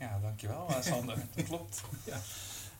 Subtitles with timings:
[0.00, 1.16] Ja, dankjewel eh, Sander.
[1.34, 1.82] dat klopt.
[2.04, 2.20] Ja.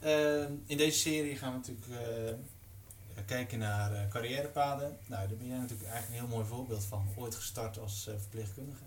[0.05, 4.98] Uh, in deze serie gaan we natuurlijk uh, kijken naar uh, carrièrepaden.
[5.06, 7.09] Nou, daar ben jij natuurlijk eigenlijk een heel mooi voorbeeld van.
[7.16, 8.84] Ooit gestart als verpleegkundige.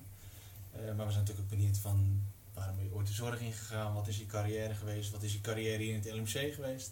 [0.71, 2.21] maar we zijn natuurlijk ook benieuwd van
[2.53, 3.93] waarom ben je ooit de zorg ingegaan?
[3.93, 5.11] Wat is je carrière geweest?
[5.11, 6.91] Wat is je carrière hier in het LMC geweest?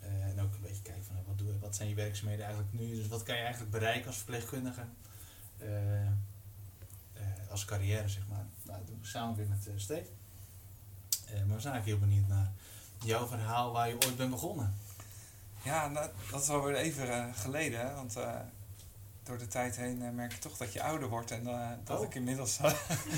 [0.00, 2.94] en ook een beetje kijken van wat, doe, wat zijn je werkzaamheden eigenlijk nu?
[2.94, 4.82] Dus wat kan je eigenlijk bereiken als verpleegkundige?
[7.50, 8.46] als carrière, zeg maar.
[8.62, 10.08] Nou, dat doen we samen weer met Steve.
[11.32, 12.52] Uh, maar we zijn eigenlijk heel benieuwd naar
[13.04, 14.74] jouw verhaal waar je ooit bent begonnen.
[15.62, 17.94] Ja, nou, dat is alweer even uh, geleden.
[17.94, 18.34] Want uh,
[19.22, 21.30] door de tijd heen merk je toch dat je ouder wordt.
[21.30, 21.44] En
[21.84, 22.04] dat Oh.
[22.04, 22.58] ik inmiddels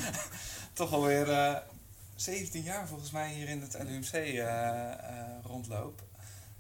[0.73, 1.63] toch alweer
[2.15, 4.45] 17 jaar volgens mij hier in het LUMC
[5.43, 6.03] rondloop.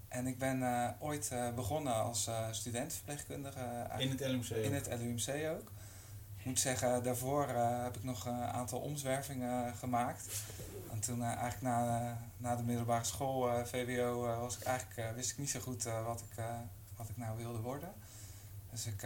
[0.08, 0.62] En ik ben
[0.98, 3.86] ooit begonnen als studentverpleegkundige.
[3.98, 4.50] in het LUMC?
[4.50, 5.70] In het LUMC ook.
[6.38, 7.48] Ik moet zeggen, daarvoor
[7.84, 10.27] heb ik nog een aantal omzwervingen gemaakt.
[10.92, 15.30] En toen uh, eigenlijk na, na de middelbare school, uh, VWO, was ik eigenlijk, wist
[15.30, 16.44] ik niet zo goed wat, ik,
[16.97, 17.92] wat ik nou wilde worden.
[18.70, 19.02] Dus ik,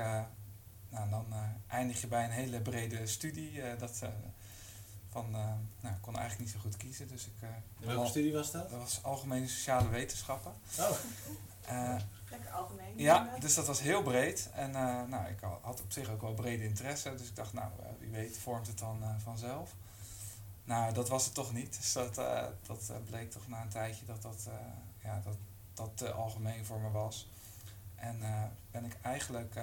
[0.89, 1.27] nou, dan
[1.69, 3.77] eindig je bij een hele brede studie.
[3.79, 4.03] dat,
[5.09, 5.31] van,
[5.81, 7.09] nou, ik kon eigenlijk niet zo goed kiezen.
[7.09, 8.71] Dus ik, welke al, studie was dat?
[8.71, 10.53] Dat was Algemene Sociale Wetenschappen.
[10.79, 10.97] Oh.
[12.35, 12.93] Lekker algemeen.
[12.97, 14.51] Ja, dus dat was heel breed.
[14.55, 17.15] En uh, nou, ik had op zich ook wel brede interesse.
[17.15, 19.75] Dus ik dacht, nou, uh, wie weet vormt het dan uh, vanzelf.
[20.65, 21.77] Nou, dat was het toch niet.
[21.77, 22.15] Dus dat,
[22.67, 24.49] dat bleek toch na een tijdje dat dat,
[25.03, 25.37] ja, dat,
[25.75, 27.29] dat te algemeen voor me was.
[27.95, 28.19] En
[28.71, 29.55] ben ik eigenlijk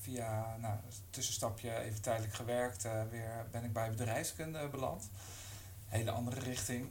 [0.00, 0.78] via nou,
[1.10, 5.10] tussenstapje even tijdelijk gewerkt, weer ben ik bij bedrijfskunde beland.
[5.88, 6.88] Hele andere richting.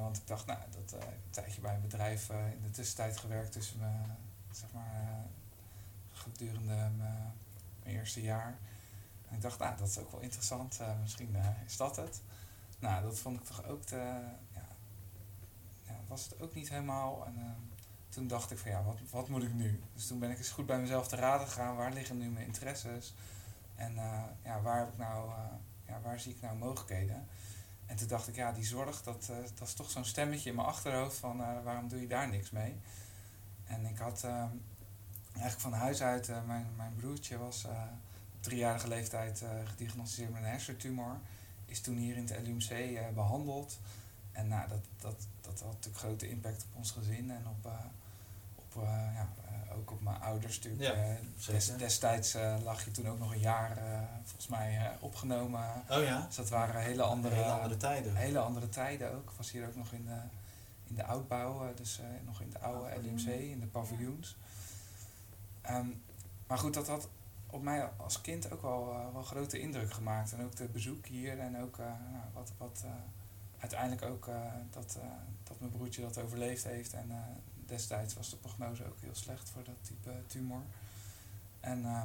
[0.00, 3.78] Want ik dacht, nou, dat een tijdje bij een bedrijf in de tussentijd gewerkt tussen
[3.78, 3.90] me,
[4.50, 5.24] zeg maar,
[6.12, 7.34] gedurende mijn
[7.84, 8.58] eerste jaar.
[9.34, 11.36] En ik dacht, nou, dat is ook wel interessant, misschien
[11.66, 12.22] is dat het.
[12.78, 13.96] Nou, dat vond ik toch ook te,
[14.54, 14.66] ja,
[15.82, 17.26] ja was het ook niet helemaal.
[17.26, 17.56] En
[18.08, 19.82] toen dacht ik van, ja, wat, wat moet ik nu?
[19.94, 22.46] Dus toen ben ik eens goed bij mezelf te raden gegaan, waar liggen nu mijn
[22.46, 23.14] interesses?
[23.74, 23.94] En
[24.42, 25.30] ja, waar heb ik nou,
[25.86, 27.28] ja, waar zie ik nou mogelijkheden?
[27.86, 30.68] En toen dacht ik, ja, die zorg, dat, dat is toch zo'n stemmetje in mijn
[30.68, 32.80] achterhoofd van waarom doe je daar niks mee?
[33.64, 34.24] En ik had
[35.32, 37.66] eigenlijk van huis uit, mijn, mijn broertje was
[38.44, 41.18] driejarige leeftijd gediagnosticeerd met een hersentumor.
[41.66, 43.78] Is toen hier in het LUMC behandeld.
[44.32, 47.70] En nou, dat, dat, dat had natuurlijk grote impact op ons gezin en op,
[48.54, 48.82] op,
[49.14, 49.28] ja,
[49.76, 50.96] ook op mijn ouders natuurlijk.
[50.96, 54.86] Ja, Des, destijds uh, lag je toen ook nog een jaar uh, volgens mij uh,
[55.00, 55.64] opgenomen.
[55.88, 56.24] Oh ja?
[56.26, 58.16] Dus dat waren hele andere, hele andere tijden.
[58.16, 59.30] Hele andere tijden ook.
[59.30, 60.20] Ik was hier ook nog in de,
[60.84, 64.36] in de oudbouw, dus nog in de oude LUMC, in de paviljoens.
[65.70, 66.02] Um,
[66.46, 67.08] maar goed, dat had
[67.54, 70.32] op mij als kind ook wel, wel grote indruk gemaakt.
[70.32, 72.84] En ook de bezoek hier en ook nou, wat, wat
[73.58, 74.28] uiteindelijk ook
[74.70, 74.98] dat,
[75.42, 76.92] dat mijn broertje dat overleefd heeft.
[76.92, 77.10] En
[77.66, 80.62] destijds was de prognose ook heel slecht voor dat type tumor.
[81.64, 82.04] En uh,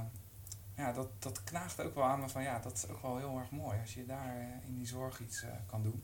[0.75, 3.37] ja, dat, dat knaagt ook wel aan me van ja, dat is ook wel heel
[3.37, 6.03] erg mooi als je daar uh, in die zorg iets uh, kan doen.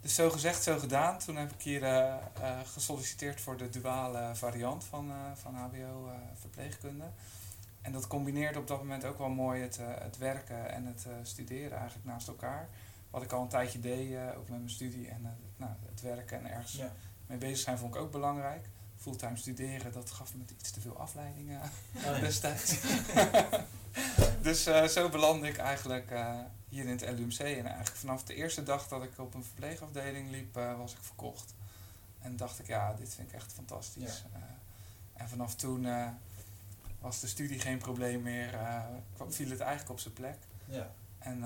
[0.00, 1.18] Dus zo gezegd, zo gedaan.
[1.18, 2.18] Toen heb ik hier
[2.64, 7.04] gesolliciteerd voor de duale variant van, van HBO verpleegkunde.
[7.88, 11.78] En dat combineerde op dat moment ook wel mooi het, het werken en het studeren
[11.78, 12.68] eigenlijk naast elkaar.
[13.10, 16.50] Wat ik al een tijdje deed, ook met mijn studie en nou, het werken en
[16.50, 16.92] ergens Ja.
[17.26, 18.68] mee bezig zijn vond ik ook belangrijk.
[18.96, 21.60] Fulltime studeren, dat gaf me iets te veel afleidingen
[21.90, 22.18] ja.
[22.20, 22.80] destijds.
[24.48, 27.38] dus uh, zo belandde ik eigenlijk uh, hier in het LUMC.
[27.38, 30.98] En eigenlijk vanaf de eerste dag dat ik op een verpleegafdeling liep, uh, was ik
[31.00, 31.54] verkocht.
[32.18, 34.24] En dacht ik, ja, dit vind ik echt fantastisch.
[34.32, 34.58] Ja.
[35.12, 35.86] en vanaf toen
[37.00, 38.58] was de studie geen probleem meer.
[39.14, 40.38] kwam, viel het eigenlijk op zijn plek.
[40.64, 40.90] Ja.
[41.18, 41.42] En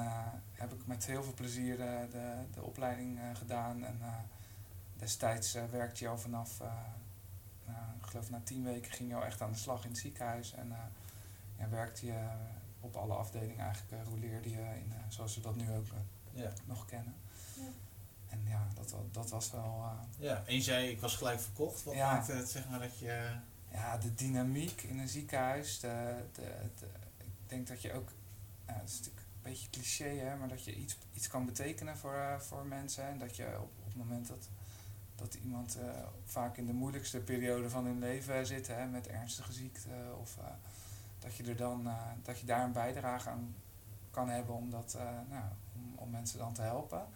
[0.53, 3.85] heb ik met heel veel plezier de, de opleiding gedaan.
[3.85, 4.01] En
[4.97, 6.61] destijds werkte je al vanaf
[7.67, 9.99] nou, ik geloof na tien weken ging je al echt aan de slag in het
[9.99, 10.53] ziekenhuis.
[10.53, 10.77] En uh,
[11.59, 12.29] ja, werkte je
[12.81, 15.87] op alle afdelingen eigenlijk, uh, roleerde je in, uh, zoals we dat nu ook
[16.33, 16.53] ja.
[16.65, 17.15] nog kennen.
[17.55, 17.63] Ja.
[18.29, 19.85] En ja, dat, dat was wel...
[20.19, 21.83] ja, en je zei, ik was gelijk verkocht.
[21.83, 22.13] Wat Ja.
[22.13, 23.31] maakte het, zeg maar, dat je...
[23.73, 25.81] ja, de dynamiek in een ziekenhuis.
[25.81, 26.17] De,
[27.19, 28.09] ik denk dat je ook...
[28.67, 32.15] Ja, het is natuurlijk beetje cliché, hè, maar dat je iets, iets kan betekenen voor,
[32.15, 33.05] eh, voor mensen.
[33.05, 34.49] En dat je op, op het moment dat,
[35.15, 39.53] dat iemand eh, vaak in de moeilijkste periode van hun leven zit, hè, met ernstige
[39.53, 39.91] ziekte,
[40.21, 40.45] of eh,
[41.19, 41.91] dat je er dan
[42.23, 43.55] dat je daar een bijdrage aan
[44.11, 44.99] kan hebben om, dat,
[45.29, 47.07] nou, om, om mensen dan te helpen.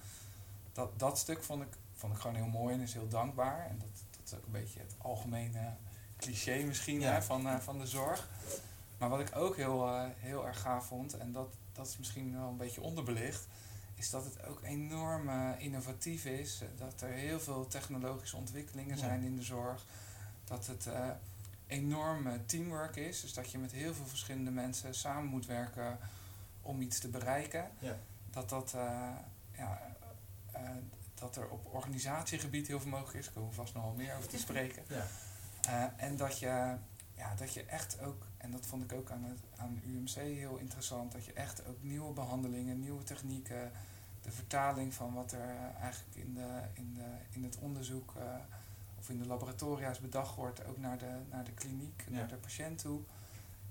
[0.73, 3.67] Dat, dat stuk vond ik, vond ik gewoon heel mooi en is heel dankbaar.
[3.67, 5.75] En dat, dat is ook een beetje het algemene
[6.16, 7.12] cliché misschien Ja.
[7.12, 8.28] hè, van, eh, van de zorg.
[8.98, 12.32] Maar wat ik ook heel, eh, heel erg gaaf vond, en dat, dat is misschien
[12.38, 13.46] wel een beetje onderbelicht,
[13.94, 16.62] is dat het ook enorm eh, innovatief is.
[16.76, 19.02] Dat er heel veel technologische ontwikkelingen Ja.
[19.02, 19.84] zijn in de zorg.
[20.44, 20.88] Dat het
[21.66, 23.20] enorm teamwork is.
[23.20, 25.98] Dus dat je met heel veel verschillende mensen samen moet werken
[26.62, 27.70] om iets te bereiken.
[27.78, 27.96] Ja.
[28.30, 28.74] Dat, dat,
[29.52, 29.96] ja,
[31.14, 33.24] dat er op organisatiegebied heel veel mogelijk is.
[33.24, 34.82] Daar komen we vast nog wel meer over te spreken.
[34.88, 35.06] Ja.
[35.66, 36.76] Eh, en dat je,
[37.14, 40.56] ja, dat je echt ook, en dat vond ik ook aan het aan UMC heel
[40.56, 43.72] interessant, dat je echt ook nieuwe behandelingen, nieuwe technieken,
[44.22, 48.22] de vertaling van wat er eh, eigenlijk in, de, in, de, in het onderzoek eh,
[48.98, 52.16] of in de laboratoria's bedacht wordt, ook naar de, naar de kliniek, Ja.
[52.16, 53.00] naar de patiënt toe.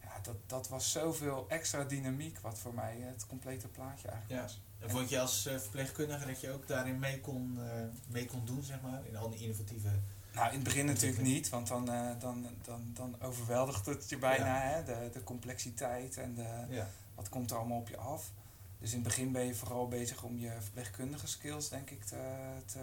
[0.01, 4.47] Ja, dat, dat was zoveel extra dynamiek, wat voor mij het complete plaatje eigenlijk Ja.
[4.47, 4.61] was.
[4.79, 7.59] En vond je als verpleegkundige dat je ook daarin mee kon,
[8.07, 9.05] mee kon doen, zeg maar?
[9.05, 9.89] In al die innovatieve...
[10.35, 14.17] Nou, in het begin natuurlijk niet, want dan, eh, dan, dan, dan overweldigt het je
[14.17, 14.69] bijna, Ja.
[14.69, 14.83] hè?
[14.83, 16.87] De, de complexiteit en de, Ja.
[17.15, 18.31] wat komt er allemaal op je af.
[18.79, 22.21] Dus in het begin ben je vooral bezig om je verpleegkundige skills, denk ik, te,
[22.65, 22.79] te,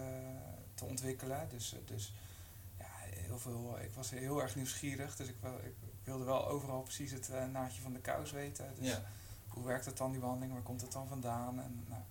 [0.75, 1.49] te ontwikkelen.
[1.51, 2.13] Dus, eh, dus
[2.79, 2.87] ja,
[3.21, 7.31] heel veel, ik was heel erg nieuwsgierig, dus ik, ik wilde wel overal precies het
[7.31, 8.67] eh, naadje van de kous weten.
[8.79, 9.03] Dus Ja.
[9.49, 11.61] hoe werkt het dan, die behandeling, waar komt het dan vandaan?
[11.63, 12.03] En, nou,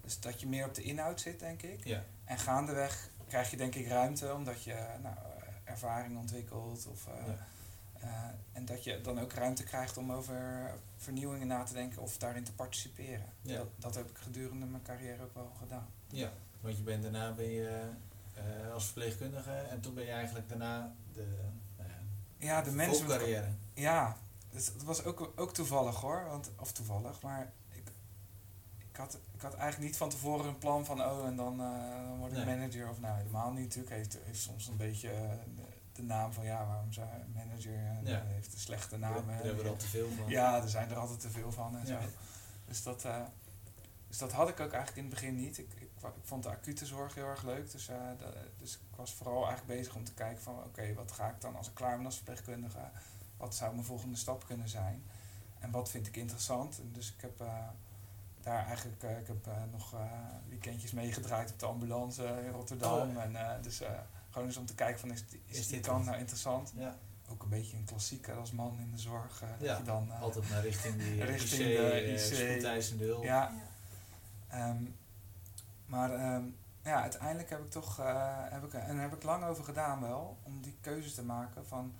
[0.00, 1.84] dus dat je meer op de inhoud zit, denk ik.
[1.84, 2.04] Ja.
[2.24, 6.86] En gaandeweg krijg je denk ik ruimte, omdat je nou, eh, ervaring ontwikkelt.
[6.86, 7.46] Of, eh, Ja.
[8.00, 12.18] eh, en dat je dan ook ruimte krijgt om over vernieuwingen na te denken of
[12.18, 13.26] daarin te participeren.
[13.40, 13.56] Ja.
[13.56, 15.86] Dat, dat heb ik gedurende mijn carrière ook wel gedaan.
[16.06, 16.30] Ja,
[16.60, 17.88] want je bent daarna ben je
[18.72, 21.26] als verpleegkundige en toen ben je eigenlijk daarna de
[22.38, 23.10] ja, de management.
[23.10, 23.48] carrière.
[23.74, 24.16] Ja,
[24.50, 26.24] dus het was ook, ook toevallig hoor.
[26.28, 27.52] Want, of toevallig, maar
[28.98, 32.18] had, ik had eigenlijk niet van tevoren een plan van oh en dan, eh, dan
[32.18, 32.56] word ik Nee.
[32.56, 32.88] manager.
[32.90, 33.94] Of nou, helemaal niet natuurlijk.
[33.94, 35.62] Heeft, heeft soms een beetje eh, de,
[35.92, 37.72] de naam van ja, waarom zou manager?
[37.74, 38.22] eh, Ja.
[38.24, 39.26] heeft een slechte naam.
[39.26, 40.28] daar hebben we er al te veel van.
[40.28, 42.00] Ja, er zijn er altijd te veel van en Ja.
[42.00, 42.06] zo.
[42.64, 43.06] Dus dat,
[44.08, 45.58] dus dat had ik ook eigenlijk in het begin niet.
[45.58, 45.88] Ik, ik,
[46.22, 47.70] vond de acute zorg heel erg leuk.
[47.70, 51.12] Dus, eh, da- dus ik was vooral eigenlijk bezig om te kijken van oké, wat
[51.12, 52.90] ga ik dan als ik klaar ben als verpleegkundige?
[53.36, 55.02] Wat zou mijn volgende stap kunnen zijn?
[55.58, 56.78] En wat vind ik interessant?
[56.80, 57.40] En dus ik heb
[58.42, 60.00] daar eigenlijk eh, ik heb, eh, nog eh,
[60.48, 63.08] weekendjes meegedraaid op de ambulance in Rotterdam.
[63.08, 63.44] Oh, ja.
[63.54, 63.82] En dus
[64.30, 66.06] gewoon eens om te kijken van is, die- is, Is die dit kant wat?
[66.06, 66.72] nou interessant?
[66.76, 66.96] Ja,
[67.30, 69.38] Ook een beetje een klassieker als man in de zorg.
[69.40, 72.18] dat Ja, je dan, altijd naar richting die Richting IC, de IC.
[72.48, 73.22] spoedeisende hulp.
[73.24, 73.52] Ja,
[74.48, 74.82] Ehm,
[75.86, 76.42] maar ehm,
[76.82, 77.96] ja, uiteindelijk heb ik toch,
[78.50, 81.66] heb ik, en daar heb ik lang over gedaan wel, om die keuze te maken
[81.66, 81.92] van,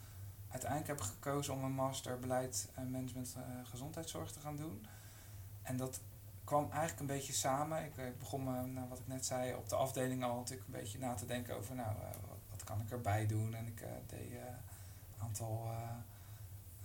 [0.50, 4.87] uiteindelijk heb ik gekozen om een master beleid en management gezondheidszorg te gaan doen.
[5.62, 6.00] En dat
[6.48, 7.84] kwam eigenlijk een beetje samen.
[7.84, 10.80] Ik, ik begon, me, nou, wat ik net zei, op de afdeling al natuurlijk een
[10.80, 13.54] beetje na te denken over, nou, eh, wat, wat kan ik erbij doen?
[13.54, 15.90] En ik eh, deed eh, een aantal eh,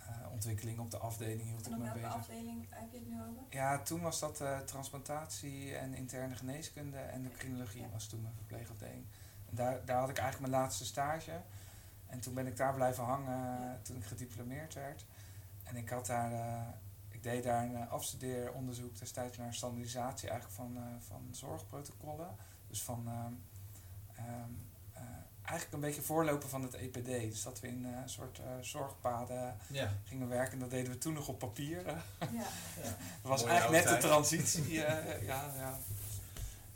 [0.07, 2.15] eh, ontwikkelingen op de afdeling, hield En ik op me welke bezig.
[2.15, 3.44] afdeling heb je het nu over?
[3.50, 7.89] Ja, toen was dat eh, transplantatie en interne geneeskunde en de criminologie Ja.
[7.92, 9.06] was toen mijn verpleegafdeling.
[9.49, 11.42] En daar, daar had ik eigenlijk mijn laatste stage.
[12.07, 13.80] En toen ben ik daar blijven hangen Ja.
[13.81, 15.06] toen ik gediplomeerd werd.
[15.64, 16.61] En ik had daar, eh,
[17.23, 22.35] deed daar een eh, afstudeeronderzoek destijds naar standaardisatie eigenlijk van, eh, van zorgprotocollen.
[22.68, 23.33] Dus van ehm,
[24.15, 24.49] ehm,
[24.94, 25.01] eh,
[25.42, 27.06] eigenlijk een beetje voorlopen van het EPD.
[27.06, 30.53] Dus dat we in eh, een soort eh, zorgpaden Ja, gingen werken.
[30.53, 31.85] En dat deden we toen nog op papier.
[31.85, 32.03] Ja.
[32.83, 32.95] ja.
[33.21, 34.83] Dat was Mooie eigenlijk net de transitie.
[34.85, 35.77] eh, ja, ja.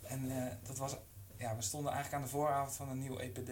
[0.01, 0.95] En eh, dat was,
[1.37, 3.49] ja, we stonden eigenlijk aan de vooravond van een nieuw EPD.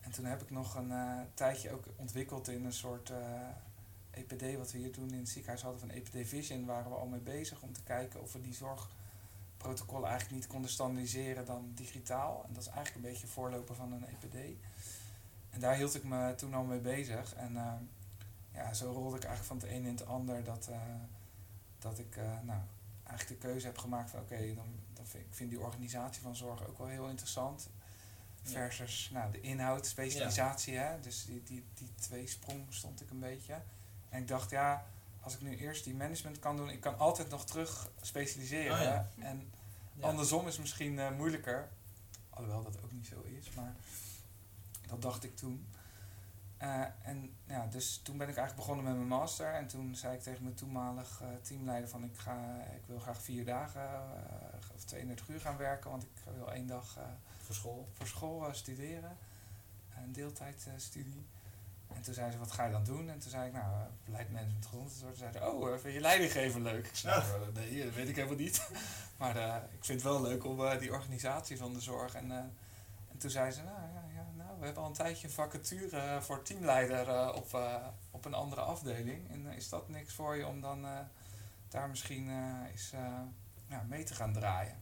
[0.00, 3.16] En toen heb ik nog een eh, tijdje ook ontwikkeld in een soort eh,
[4.18, 7.06] EPD, wat we hier toen in het ziekenhuis hadden van EPD Vision, waren we al
[7.06, 12.44] mee bezig om te kijken of we die zorgprotocollen eigenlijk niet konden standaardiseren dan digitaal.
[12.46, 14.56] En dat is eigenlijk een beetje voorloper van een EPD.
[15.50, 17.34] En daar hield ik me toen al mee bezig.
[17.34, 17.72] En eh,
[18.54, 20.80] ja, zo rolde ik eigenlijk van het een in het ander dat, eh,
[21.78, 22.60] dat ik eh, nou,
[23.04, 26.36] eigenlijk de keuze heb gemaakt van oké, dan, dan vind ik vind die organisatie van
[26.36, 27.68] zorg ook wel heel interessant.
[28.42, 28.50] Ja.
[28.50, 30.76] Versus nou, de inhoud, specialisatie.
[30.76, 31.00] Hè?
[31.00, 33.62] Dus die, die, die twee sprong stond ik een beetje.
[34.08, 34.84] En ik dacht, ja,
[35.20, 38.76] als ik nu eerst die management kan doen, ik kan altijd nog terug specialiseren.
[38.76, 39.08] Oh ja.
[39.18, 39.52] En
[39.94, 40.06] Ja.
[40.06, 41.68] andersom is misschien eh, moeilijker.
[42.30, 43.74] Alhoewel dat ook niet zo is, maar
[44.88, 45.66] dat dacht ik toen.
[46.56, 49.54] Eh, en ja, dus toen ben ik eigenlijk begonnen met mijn master.
[49.54, 53.22] En toen zei ik tegen mijn toenmalig eh, teamleider van ik, ga, ik wil graag
[53.22, 53.88] vier dagen
[54.74, 55.90] of 32 uur gaan werken.
[55.90, 56.98] Want ik wil één dag
[57.42, 57.88] Voor school.
[57.92, 59.16] voor school studeren.
[59.96, 61.26] Een deeltijdstudie.
[61.94, 63.08] En toen zei ze, wat ga je dan doen?
[63.10, 63.66] En toen zei ik, nou,
[64.04, 64.92] beleidmanagement grond.
[64.92, 66.86] En toen zeiden ze, oh, eh, vind je leidinggeven leuk?
[66.86, 68.70] Ik zei, nou, eh, nee, dat weet ik helemaal niet.
[69.18, 72.14] maar eh, ik vind het wel leuk om eh, die organisatie van de zorg.
[72.14, 72.36] En, eh,
[73.10, 75.96] en toen zei ze, nou, ja, ja, nou, we hebben al een tijdje een vacature
[75.96, 79.30] eh, voor teamleider eh, op, eh, op een andere afdeling.
[79.30, 80.98] En eh, is dat niks voor je om dan eh,
[81.68, 83.00] daar misschien eh, eens eh,
[83.66, 84.76] ja, mee te gaan draaien?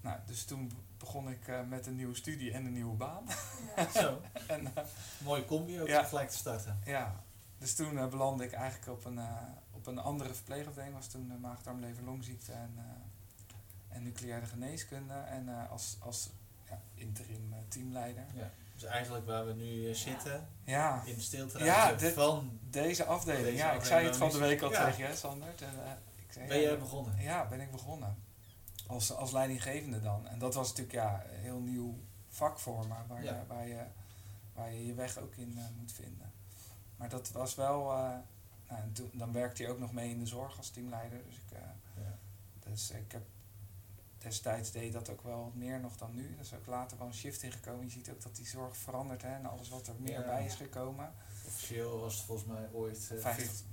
[0.00, 0.72] Nou, dus toen
[1.04, 3.24] begon ik eh, met een nieuwe studie en een nieuwe baan.
[4.00, 4.84] Zo, en, eh,
[5.24, 6.02] mooie combi ook Ja.
[6.02, 6.80] gelijk te starten.
[6.84, 7.22] ja,
[7.58, 9.20] dus toen eh, belandde ik eigenlijk op een,
[9.70, 10.94] op een andere verpleegafdeling.
[10.94, 12.78] was toen uh, maag-darm lever longziekte en,
[13.88, 15.14] en nucleaire geneeskunde.
[15.14, 16.30] En als, als
[16.68, 18.24] ja, interim teamleider.
[18.34, 18.50] Ja.
[18.74, 22.58] Dus eigenlijk waar we nu zitten, Ja, in de stilte Ja, van...
[22.70, 23.44] deze afdeling.
[23.44, 25.48] Deze ja, ik zei het van de week al tegen je, Sander.
[26.48, 27.22] Ben jij begonnen?
[27.22, 28.23] Ja, ben ik begonnen.
[28.86, 30.26] Als, als leidinggevende dan.
[30.28, 31.98] En dat was natuurlijk ja, een heel nieuw
[32.28, 33.34] vak voor me, waar, Ja.
[33.40, 33.84] je, waar, je,
[34.52, 36.32] waar je je weg ook in eh, moet vinden.
[36.96, 37.92] Maar dat was wel.
[37.92, 37.98] eh,
[38.68, 41.20] nou, en toen, dan werkte je ook nog mee in de zorg als teamleider.
[41.24, 41.60] Dus ik, eh,
[42.04, 42.18] Ja.
[42.70, 43.22] dus ik heb
[44.18, 46.32] destijds deed dat ook wel wat meer nog dan nu.
[46.34, 47.84] Er is ook later wel een shift ingekomen.
[47.84, 50.26] Je ziet ook dat die zorg verandert hè, en alles wat er meer Ja.
[50.26, 51.12] bij is gekomen.
[51.46, 53.64] Officieel was het volgens mij ooit eh, 50.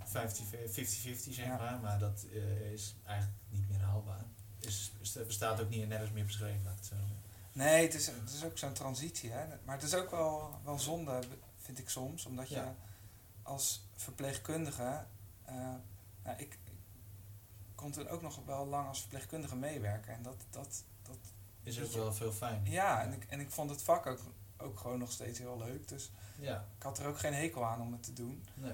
[1.30, 2.26] 50-50 zeg maar, maar dat
[2.72, 4.26] is eigenlijk niet meer haalbaar.
[4.62, 4.92] Is,
[5.28, 6.96] bestaat ook niet nergens meer beschreven, laat zo.
[7.54, 9.32] Nee, het is, het is ook zo'n transitie.
[9.32, 9.46] Hè?
[9.66, 11.20] Maar het is ook wel, wel zonde,
[11.58, 12.26] vind ik soms.
[12.26, 12.76] Omdat je Ja.
[13.44, 15.06] als verpleegkundige...
[15.46, 15.56] eh,
[16.24, 16.72] nou, ik, ik
[17.76, 20.14] kon toen ook nog wel lang als verpleegkundige meewerken.
[20.14, 21.18] En dat, dat, dat,
[21.64, 22.62] Is ook wel veel fijn.
[22.66, 24.20] ja, en ik, en ik vond het vak ook,
[24.58, 25.88] ook gewoon nog steeds heel leuk.
[25.88, 28.46] Dus Ja, ik had er ook geen hekel aan om het te doen.
[28.54, 28.74] nee.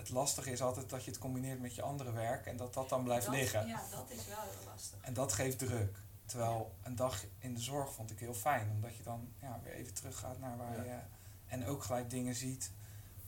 [0.00, 2.46] Het lastige is altijd dat je het combineert met je andere werk.
[2.46, 3.66] En dat dat dan blijft Dat- liggen.
[3.66, 4.98] Ja, dat is wel heel lastig.
[5.00, 5.98] En dat geeft druk.
[6.24, 8.70] Terwijl een dag in de zorg vond ik heel fijn.
[8.70, 10.92] Omdat je dan ja, weer even teruggaat naar waar Ja.
[10.92, 10.98] je...
[11.46, 12.72] En ook gelijk dingen ziet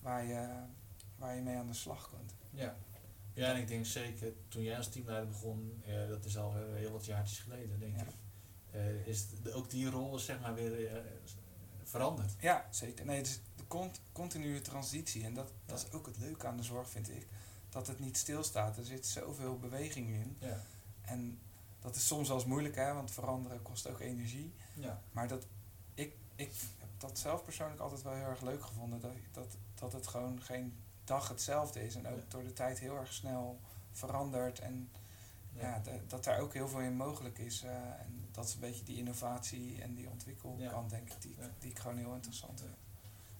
[0.00, 0.48] waar je,
[1.16, 2.34] waar je mee aan de slag kunt.
[2.50, 2.76] Ja.
[3.32, 6.74] ja, en ik denk zeker toen jij als teamleider begon, eh, dat is al eh,
[6.74, 8.02] heel wat jaartjes geleden, denk Ja.
[8.02, 8.08] ik.
[8.70, 11.02] eh, is de- ook die rol zeg maar weer eh,
[11.84, 12.34] veranderd.
[12.40, 13.04] Ja, zeker.
[13.04, 13.42] Nee, het is de
[13.80, 15.24] cont- continue transitie.
[15.24, 17.26] En dat, dat is ook het leuke aan de zorg, vind ik.
[17.68, 18.76] Dat het niet stilstaat.
[18.76, 20.36] Er zit zoveel beweging in.
[20.38, 20.60] Ja.
[21.02, 21.38] En
[21.80, 24.52] dat is soms wel eens moeilijk, hè, want veranderen kost ook energie.
[24.74, 25.00] Ja.
[25.12, 25.46] Maar dat,
[25.94, 29.00] ik, ik heb dat zelf persoonlijk altijd wel heel erg leuk gevonden.
[29.00, 30.74] Dat, dat, dat het gewoon geen
[31.04, 31.94] dag hetzelfde is.
[31.94, 32.24] En ook Ja.
[32.28, 33.60] door de tijd heel erg snel
[33.92, 34.58] verandert.
[34.58, 34.90] En
[35.52, 35.82] ja.
[35.84, 35.98] Ja.
[36.06, 37.62] dat daar ook heel veel in mogelijk is.
[37.62, 41.50] eh, en dat is een beetje die innovatie en die ontwikkelkant, denk ik, die, Ja.
[41.58, 42.74] die ik gewoon heel interessant vind.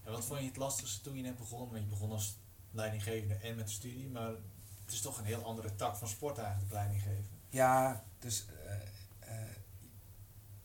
[0.03, 1.69] En wat vond je het lastigste toen je net begon?
[1.69, 2.37] Want je begon als
[2.71, 4.29] leidinggevende en met de studie, maar
[4.83, 7.27] het is toch een heel andere tak van sport eigenlijk, leidinggeven.
[7.49, 8.73] Ja, dus eh,
[9.19, 9.55] eh,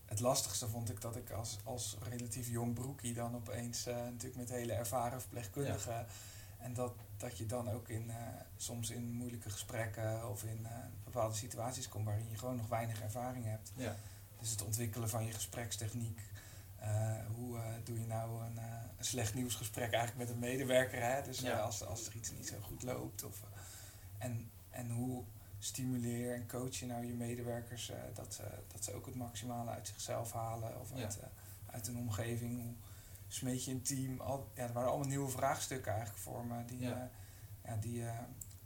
[0.05, 4.37] het lastigste vond ik dat ik als, als relatief jong broekie dan opeens eh, natuurlijk
[4.37, 6.07] met hele ervaren verpleegkundigen
[6.59, 8.11] en dat, dat je dan ook in,
[8.57, 10.67] soms in moeilijke gesprekken of in
[11.05, 13.73] bepaalde situaties komt waarin je gewoon nog weinig ervaring hebt.
[13.77, 13.97] Ja.
[14.41, 16.21] Dus het ontwikkelen van je gesprekstechniek.
[16.79, 18.65] Eh, hoe eh, doe je nou een, eh,
[18.99, 21.03] een slecht nieuwsgesprek eigenlijk met een medewerker?
[21.03, 21.23] Hè?
[21.23, 21.59] Dus Ja.
[21.59, 23.25] als, als er iets niet zo goed loopt.
[23.25, 23.43] Of,
[24.19, 25.25] en, en hoe
[25.59, 28.43] stimuleer en coach je nou je medewerkers dat, ze,
[28.73, 31.19] dat ze ook het maximale uit zichzelf halen of uit,
[31.67, 32.63] uit een omgeving.
[32.63, 32.75] Hoe
[33.29, 34.21] smeet je een team?
[34.21, 37.11] Al, ja, er waren allemaal nieuwe vraagstukken eigenlijk voor me die, Ja.
[37.65, 38.05] ja, die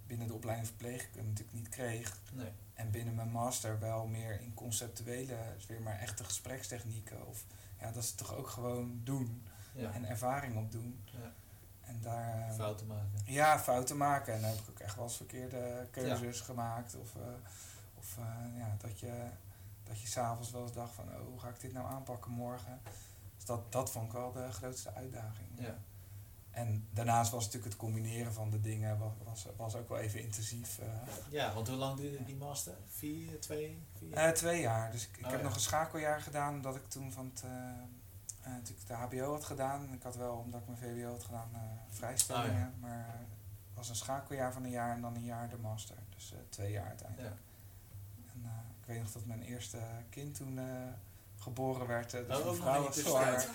[0.06, 2.18] binnen de opleiding verpleegkunde natuurlijk niet kreeg.
[2.32, 2.50] Nee.
[2.74, 7.26] En binnen mijn master wel meer in conceptuele, dus weer maar echte gesprekstechnieken.
[7.26, 7.44] Of
[7.82, 9.92] ja, dat is toch ook gewoon doen Ja.
[9.92, 11.00] en ervaring opdoen.
[11.04, 11.32] Ja.
[11.80, 12.48] En daar.
[12.48, 13.10] eh, Fouten maken.
[13.24, 14.34] ja, fouten maken.
[14.34, 16.96] En dan heb ik ook echt wel eens verkeerde keuzes gemaakt.
[16.96, 17.22] Of, eh,
[17.94, 19.24] of eh, ja, dat je,
[19.84, 22.80] dat je s'avonds wel eens dacht van, oh, hoe ga ik dit nou aanpakken morgen?
[23.36, 25.48] Dus dat, dat vond ik wel de grootste uitdaging.
[25.58, 25.74] Ja.
[26.52, 30.20] En daarnaast was natuurlijk het combineren van de dingen was, was, was ook wel even
[30.22, 30.78] intensief.
[30.78, 30.86] eh.
[31.30, 32.74] ja, want hoe lang duurde die master?
[32.88, 34.12] Vier, twee, vier?
[34.12, 34.90] Eh, twee jaar.
[34.90, 35.46] Dus ik, ik Oh, heb ja.
[35.46, 39.92] nog een schakeljaar gedaan, omdat ik toen van het, eh, natuurlijk de HBO had gedaan.
[39.92, 41.48] Ik had wel, omdat ik mijn VWO had gedaan,
[41.88, 42.52] vrijstellingen.
[42.54, 42.86] Oh, ja.
[42.88, 45.96] Maar het was een schakeljaar van een jaar en dan een jaar de master.
[46.14, 47.34] Dus twee jaar uiteindelijk.
[47.34, 48.30] ja.
[48.32, 49.78] En ik weet nog dat mijn eerste
[50.10, 50.58] kind toen
[51.42, 52.14] geboren werd.
[52.14, 53.48] eh, dus Oh, mijn ook vrouw was tussentijd.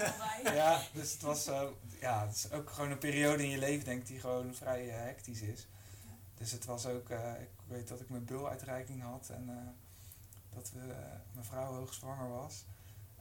[0.53, 1.61] Ja, dus het was eh,
[1.99, 4.89] ja, het is ook gewoon een periode in je leven, denk ik, die gewoon vrij
[4.89, 5.67] eh, hectisch is.
[6.37, 9.55] Dus het was ook, eh, ik weet dat ik mijn buluitreiking had en eh,
[10.55, 10.93] dat we,
[11.31, 12.65] mijn vrouw hoogzwanger was.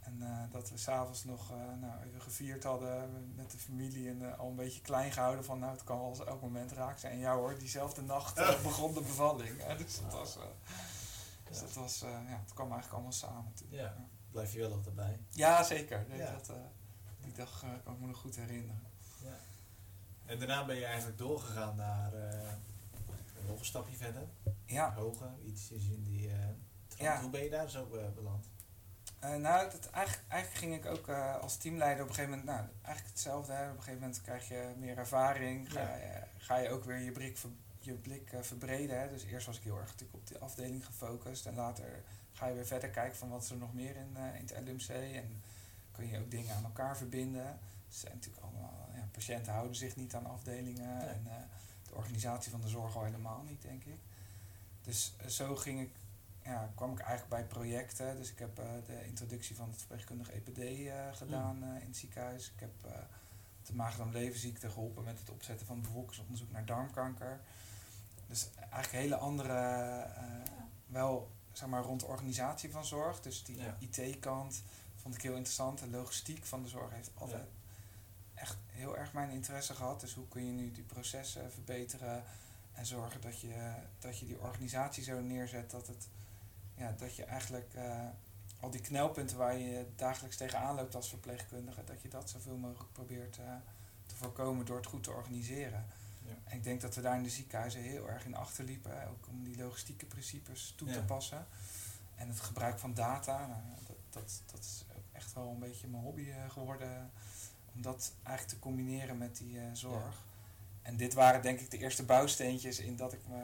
[0.00, 4.22] En eh, dat we s'avonds nog uh, nou, even gevierd hadden met de familie en
[4.22, 6.98] uh, al een beetje klein gehouden van nou het kan wel eens elk moment raak
[6.98, 7.12] zijn.
[7.12, 9.64] En ja hoor, diezelfde nacht uh, begon de bevalling.
[9.76, 10.38] dus dat was,
[11.48, 13.52] dus dat was ja, het kwam eigenlijk allemaal samen.
[13.54, 13.66] Toen.
[13.70, 13.96] Ja,
[14.36, 15.18] blijf je wel nog erbij.
[15.30, 16.06] Ja, zeker.
[16.16, 16.32] Ja.
[16.32, 16.52] Dat,
[17.20, 18.82] die dag kan ik me nog goed herinneren.
[19.22, 19.36] Ja.
[20.26, 22.12] En daarna ben je eigenlijk doorgegaan naar
[23.46, 24.22] nog een stapje verder.
[24.66, 24.94] Ja.
[24.94, 26.30] Hoger, iets is in die...
[26.96, 27.20] ja.
[27.20, 28.48] Hoe ben je daar zo beland?
[29.24, 32.56] Uh, nou, dat, eigenlijk, eigenlijk ging ik ook uh, als teamleider op een gegeven moment,
[32.56, 33.52] nou, eigenlijk hetzelfde.
[33.52, 33.64] Hè.
[33.64, 35.94] Op een gegeven moment krijg je meer ervaring, ga, ja.
[35.96, 37.50] je, ga je ook weer je blik, ver,
[37.86, 39.00] je blik uh, verbreden.
[39.00, 39.08] Hè.
[39.08, 42.02] Dus eerst was ik heel erg natuurlijk op de afdeling gefocust en later
[42.32, 44.88] ga je weer verder kijken van wat is er nog meer in, in het LMC
[44.88, 45.42] en
[45.92, 47.58] kun je ook dingen aan elkaar verbinden.
[47.88, 51.22] Zijn natuurlijk allemaal, ja, patiënten houden zich niet aan afdelingen en
[51.88, 53.98] de organisatie van de zorg al helemaal niet, denk ik.
[54.82, 55.90] Dus zo ging ik
[56.44, 58.16] ja, kwam ik eigenlijk bij projecten.
[58.16, 62.52] Dus ik heb de introductie van het verpleegkundig EPD gedaan uh, in het ziekenhuis.
[62.54, 62.72] Ik heb
[63.66, 67.40] de maagdarm levenziekte geholpen met het opzetten van bevolkingsonderzoek naar darmkanker.
[68.26, 70.06] Dus eigenlijk hele andere,
[70.86, 73.20] wel zeg maar rond de organisatie van zorg.
[73.20, 73.76] Dus die ja.
[73.78, 74.62] IT-kant
[74.94, 75.78] vond ik heel interessant.
[75.78, 77.48] De logistiek van de zorg heeft altijd
[78.34, 78.40] ja.
[78.40, 80.00] echt heel erg mijn interesse gehad.
[80.00, 82.24] Dus hoe kun je nu die processen verbeteren
[82.72, 86.08] en zorgen dat je, dat je die organisatie zo neerzet dat het
[86.76, 88.04] ja, dat je eigenlijk uh,
[88.60, 92.92] al die knelpunten waar je dagelijks tegenaan loopt als verpleegkundige, dat je dat zoveel mogelijk
[92.92, 93.44] probeert uh,
[94.06, 95.86] te voorkomen door het goed te organiseren.
[96.26, 96.34] Ja.
[96.44, 99.44] En ik denk dat we daar in de ziekenhuizen heel erg in achterliepen, ook om
[99.44, 100.94] die logistieke principes toe ja.
[100.94, 101.46] te passen.
[102.14, 106.02] En het gebruik van data, nou, dat, dat, dat is echt wel een beetje mijn
[106.02, 107.10] hobby uh, geworden,
[107.74, 110.14] om dat eigenlijk te combineren met die zorg.
[110.14, 110.34] Ja.
[110.82, 113.42] En dit waren denk ik de eerste bouwsteentjes in dat ik, me,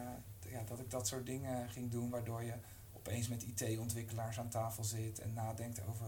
[0.50, 2.54] ja, dat ik dat soort dingen ging doen, waardoor je
[2.92, 6.06] opeens met IT-ontwikkelaars aan tafel zit en nadenkt over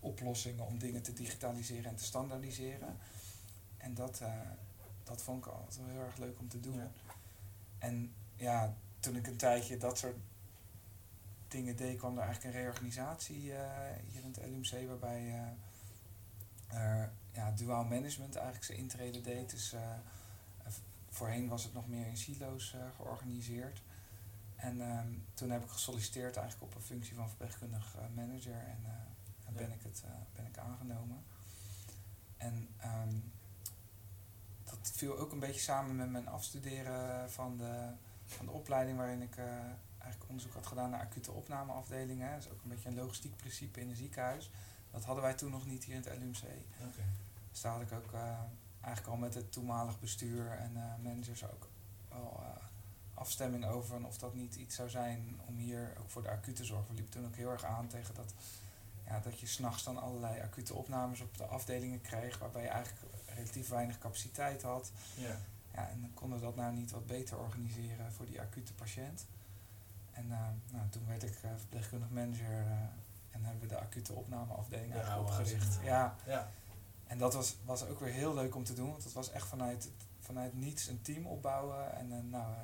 [0.00, 2.96] oplossingen om dingen te digitaliseren en te standaardiseren.
[3.76, 4.28] En dat, uh,
[5.06, 6.74] dat vond ik altijd wel heel erg leuk om te doen.
[6.74, 6.90] Ja.
[7.78, 10.16] En ja, toen ik een tijdje dat soort
[11.48, 13.60] dingen deed, kwam er eigenlijk een reorganisatie uh,
[14.08, 19.50] hier in het LUMC, waarbij uh, er ja, duaal management eigenlijk zijn intrede deed.
[19.50, 19.74] Dus
[21.10, 23.82] voorheen was het nog meer in silo's georganiseerd.
[24.56, 28.78] En um, toen heb ik gesolliciteerd eigenlijk op een functie van verpleegkundig manager en
[29.44, 29.52] ja.
[29.52, 30.02] ben, ik het,
[30.34, 31.24] ben ik aangenomen.
[32.36, 33.32] En um,
[34.70, 37.88] dat viel ook een beetje samen met mijn afstuderen van de,
[38.24, 39.36] van de opleiding waarin ik
[39.98, 42.30] eigenlijk onderzoek had gedaan naar acute opnameafdelingen.
[42.30, 44.50] Dat is ook een beetje een logistiek principe in een ziekenhuis.
[44.90, 46.42] Dat hadden wij toen nog niet hier in het LUMC.
[46.78, 47.06] Okay.
[47.50, 48.12] Dus daar had ik ook
[48.80, 51.68] eigenlijk al met het toenmalig bestuur en managers ook
[52.08, 52.42] wel
[53.16, 56.86] afstemming over of dat niet iets zou zijn om hier ook voor de acute zorg.
[56.86, 58.34] We liepen toen ook heel erg aan tegen dat,
[59.06, 63.14] ja, dat je s'nachts dan allerlei acute opnames op de afdelingen kreeg, waarbij je eigenlijk
[63.36, 64.90] relatief weinig capaciteit had.
[65.14, 65.36] Ja.
[65.76, 69.26] Ja, en konden we dat nou niet wat beter organiseren voor die acute patiënt.
[70.12, 70.38] En uh,
[70.72, 72.70] nou, toen werd ik uh, verpleegkundig manager uh,
[73.30, 75.78] en hebben we de acute opnameafdeling ja, opgericht.
[75.82, 76.16] Ja.
[76.26, 76.50] ja.
[77.06, 79.46] En dat was, was ook weer heel leuk om te doen, want het was echt
[79.46, 82.54] vanuit, vanuit niets een team opbouwen en nou,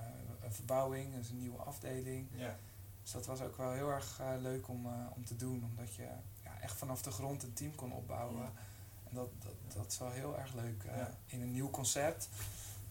[0.42, 2.28] een verbouwing, dus een nieuwe afdeling.
[2.34, 2.56] Ja.
[3.02, 5.94] Dus dat was ook wel heel erg uh, leuk om, uh, om te doen, omdat
[5.94, 6.08] je
[6.42, 8.42] ja, echt vanaf de grond een team kon opbouwen.
[8.42, 8.52] Ja.
[9.12, 11.10] Dat, dat, dat is wel heel erg leuk uh, ja.
[11.26, 12.28] in een nieuw concept.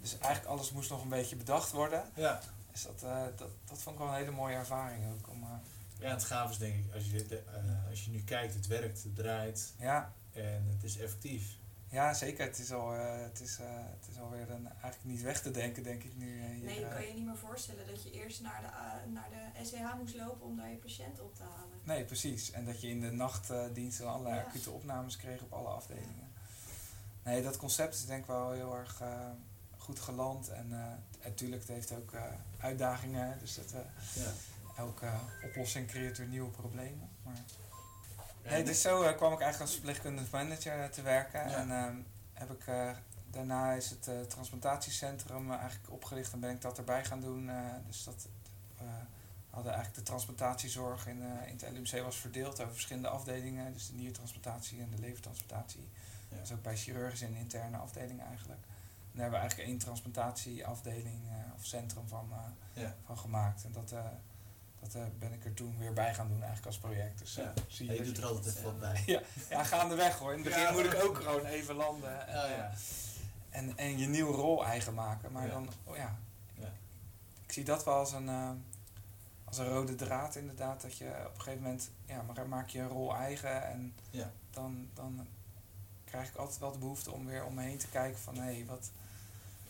[0.01, 2.03] Dus eigenlijk alles moest nog een beetje bedacht worden.
[2.15, 2.39] Ja.
[2.71, 5.29] Dus dat, dat, dat vond ik wel een hele mooie ervaring ook.
[5.29, 5.43] Om,
[5.99, 7.41] ja, het gaaf is denk ik, als je, dit,
[7.89, 10.13] als je nu kijkt, het werkt, het draait ja.
[10.34, 11.60] en het is effectief.
[11.91, 12.45] Ja, zeker.
[12.45, 15.51] Het is, al, uh, het is, uh, het is alweer een, eigenlijk niet weg te
[15.51, 16.38] denken, denk ik nu.
[16.38, 19.30] Uh, hier, nee, je kan je niet meer voorstellen dat je eerst naar de, naar
[19.30, 21.77] de SEH moest lopen om daar je patiënt op te halen.
[21.84, 22.51] Nee, precies.
[22.51, 24.41] En dat je in de nachtdiensten allerlei ja.
[24.41, 26.32] acute opnames kreeg op alle afdelingen.
[27.23, 29.01] Nee, dat concept is denk ik wel heel erg
[29.77, 30.49] goed geland.
[30.49, 32.13] En natuurlijk, het heeft ook
[32.60, 33.39] uitdagingen.
[33.39, 33.71] Dus dat,
[34.15, 34.32] ja.
[34.77, 35.10] elke
[35.43, 37.10] oplossing creëert weer nieuwe problemen.
[37.23, 37.43] Maar
[38.43, 41.49] Nee, dus zo uh, kwam ik eigenlijk als verpleegkundig manager te werken.
[41.49, 41.56] Ja.
[41.56, 42.91] En uh, heb ik, uh,
[43.30, 47.49] daarna is het transplantatiecentrum eigenlijk opgericht en ben ik dat erbij gaan doen.
[47.88, 48.27] dus dat
[49.49, 53.73] hadden eigenlijk de transplantatiezorg in, in het LUMC was verdeeld over verschillende afdelingen.
[53.73, 55.89] Dus de niertransplantatie en de levertransplantatie.
[56.30, 56.38] Ja.
[56.38, 58.62] Dus ook bij chirurgische en interne afdelingen eigenlijk.
[58.62, 61.21] En daar hebben we eigenlijk één transplantatieafdeling
[61.56, 62.30] of centrum van,
[62.73, 62.95] ja.
[63.06, 63.63] van gemaakt.
[63.63, 63.93] En dat
[64.82, 67.20] dat uh, ben ik er toen weer bij gaan doen eigenlijk als project.
[67.20, 67.44] Dus, ja.
[67.44, 69.04] uh, zie je, je doet er altijd even wat bij.
[69.15, 70.34] ja, ja, gaandeweg hoor.
[70.34, 72.28] In het begin ja, moet ik ook gewoon even landen.
[72.28, 72.72] En, ja, ja.
[73.50, 75.32] en, en je nieuwe rol eigen maken.
[75.32, 76.17] Maar dan, oh ja,
[77.52, 78.50] ik zie dat wel als een, uh,
[79.44, 80.82] als een rode draad inderdaad.
[80.82, 83.63] Dat je op een gegeven moment, ja, maar maak je een rol eigen.
[83.63, 84.32] En Ja.
[84.50, 85.28] dan, dan
[86.06, 88.41] krijg ik altijd wel de behoefte om weer om me heen te kijken van hé,
[88.41, 88.91] hey, wat.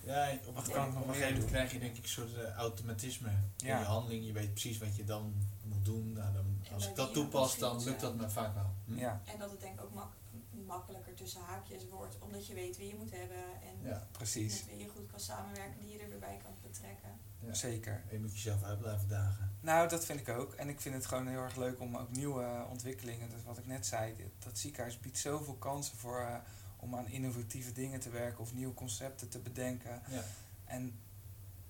[0.04, 3.30] Ja, op, een- kan op gegeven moment krijg je denk ik een soort eh, automatisme
[3.58, 4.26] in je handeling.
[4.26, 5.34] Je weet precies wat je dan
[5.64, 6.14] moet doen.
[6.14, 8.74] Nou, dan, als ik dat toepas, dan lukt dat me vaak wel.
[8.86, 8.98] Hm?
[8.98, 10.20] Ja, En dat het denk ik ook mak-
[10.66, 14.54] makkelijker tussen haakjes wordt, omdat je weet wie je moet hebben en Ja, precies.
[14.54, 17.10] met wie je goed kan samenwerken, die je er weer bij kan betrekken.
[17.40, 17.54] ja.
[17.54, 17.94] Zeker.
[17.94, 19.56] En je moet jezelf uit blijven dagen.
[19.62, 20.54] Nou, dat vind ik ook.
[20.54, 23.58] En ik vind het gewoon heel erg leuk om ook nieuwe eh, ontwikkelingen, dus wat
[23.58, 26.36] ik net zei, dit- dat ziekenhuis biedt zoveel kansen voor, eh,
[26.82, 30.02] om aan innovatieve dingen te werken of nieuwe concepten te bedenken.
[30.10, 30.22] Ja.
[30.66, 31.00] En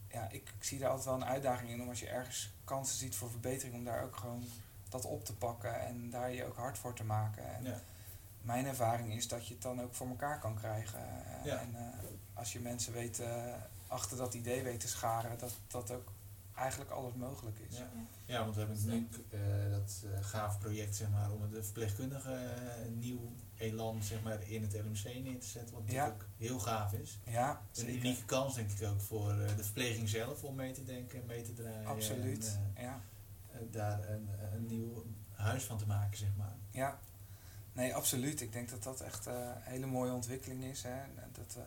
[0.07, 2.97] ja, ik, ik zie daar altijd wel een uitdaging in om als je ergens kansen
[2.97, 4.43] ziet voor verbetering, om daar ook gewoon
[4.89, 7.53] dat op te pakken en daar je ook hard voor te maken.
[7.55, 7.79] En Ja.
[8.41, 10.99] mijn ervaring is dat je het dan ook voor elkaar kan krijgen.
[10.99, 11.59] Eh, Ja.
[11.59, 11.83] En eh,
[12.33, 13.53] als je mensen weet, eh,
[13.87, 16.11] achter dat idee weet te scharen, dat dat ook
[16.55, 17.77] eigenlijk alles mogelijk is.
[17.77, 17.87] Ja.
[18.25, 22.33] Ja, want we hebben nu eh, dat eh gaaf project zeg maar, om de verpleegkundige
[22.85, 25.75] een nieuw elan zeg maar, in het LMC neer te zetten.
[25.75, 27.19] Wat natuurlijk heel gaaf is.
[27.25, 27.93] Ja, Een zeker.
[27.93, 31.41] unieke kans denk ik ook voor eh, de verpleging zelf om mee te denken, mee
[31.41, 31.85] te draaien.
[31.85, 32.57] Absoluut.
[32.73, 33.01] En, ja.
[33.51, 36.55] eh, eh, daar een, een nieuw huis van te maken, zeg maar.
[36.71, 36.99] ja,
[37.73, 38.41] nee, absoluut.
[38.41, 40.83] Ik denk dat dat echt eh, een hele mooie ontwikkeling is.
[40.83, 40.89] Hè.
[41.01, 41.61] En Dat we,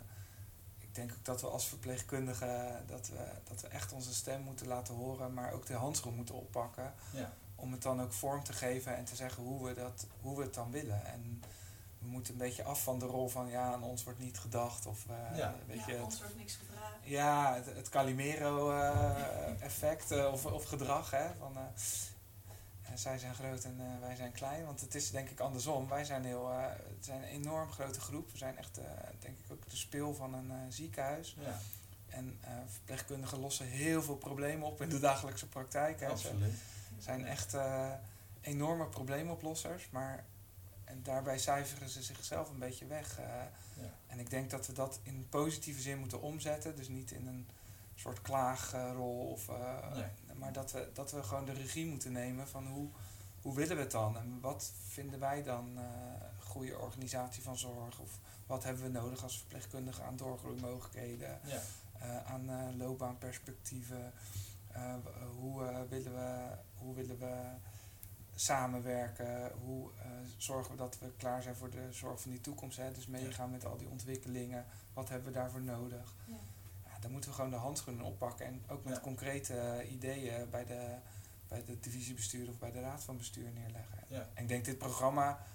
[0.79, 4.67] ik denk ook dat we als verpleegkundigen dat we, dat we echt onze stem moeten
[4.67, 6.93] laten horen, maar ook de handschoen moeten oppakken.
[7.13, 7.33] Ja.
[7.57, 10.43] Om het dan ook vorm te geven en te zeggen hoe we, dat, hoe we
[10.43, 11.05] het dan willen.
[11.07, 11.43] En
[12.05, 14.87] we moeten een beetje af van de rol van ja, aan ons wordt niet gedacht.
[14.87, 15.55] Of eh, Ja.
[15.67, 16.95] weet ja, je, het- ons wordt niks gevraagd.
[17.03, 21.11] Ja, het, het Calimero-effect of, of gedrag.
[21.11, 21.63] Hè, van, eh,
[22.83, 24.65] eh, zij zijn groot en eh, wij zijn klein.
[24.65, 25.89] Want het is denk ik andersom.
[25.89, 28.31] Wij zijn, heel, eh, het zijn een enorm grote groep.
[28.33, 28.85] We zijn echt, eh,
[29.19, 31.37] denk ik, ook de speel van een eh, ziekenhuis.
[31.41, 31.59] Ja,
[32.09, 36.01] En eh, verpleegkundigen lossen heel veel problemen op in de dagelijkse praktijk.
[36.01, 36.07] Hè.
[36.07, 36.55] Ze absoluut.
[36.99, 37.91] zijn echt eh,
[38.41, 39.89] enorme probleemoplossers.
[39.91, 40.25] Maar
[40.95, 43.19] en daarbij cijferen ze zichzelf een beetje weg.
[43.19, 43.25] eh.
[43.83, 43.91] Ja.
[44.07, 46.77] En ik denk dat we dat in positieve zin moeten omzetten.
[46.77, 47.47] Dus niet in een
[47.95, 49.29] soort klaagrol.
[49.31, 50.37] Of, eh, Nee.
[50.37, 52.89] Maar dat we, dat we gewoon de regie moeten nemen van hoe,
[53.43, 54.17] hoe willen we het dan?
[54.17, 55.83] En wat vinden wij dan eh
[56.39, 57.99] goede organisatie van zorg?
[57.99, 61.41] Of wat hebben we nodig als verpleegkundigen aan doorgroeimogelijkheden?
[61.45, 61.61] Ja.
[62.25, 64.13] aan loopbaanperspectieven.
[65.39, 67.43] Hoe, willen we, hoe willen we
[68.35, 69.53] samenwerken?
[69.65, 70.05] Hoe eh,
[70.37, 72.77] zorgen we dat we klaar zijn voor de zorg van die toekomst?
[72.77, 72.93] Hè?
[72.93, 74.65] Dus meegaan met al die ontwikkelingen.
[74.93, 76.15] Wat hebben we daarvoor nodig?
[76.27, 76.35] Ja.
[76.85, 78.47] Ja, dan moeten we gewoon de handschoenen oppakken.
[78.47, 79.01] En ook met Ja.
[79.01, 80.97] concrete eh, ideeën bij de,
[81.49, 83.99] bij de divisiebestuur of bij de raad van bestuur neerleggen.
[84.09, 84.29] Ja.
[84.35, 85.47] En ik denk dit programma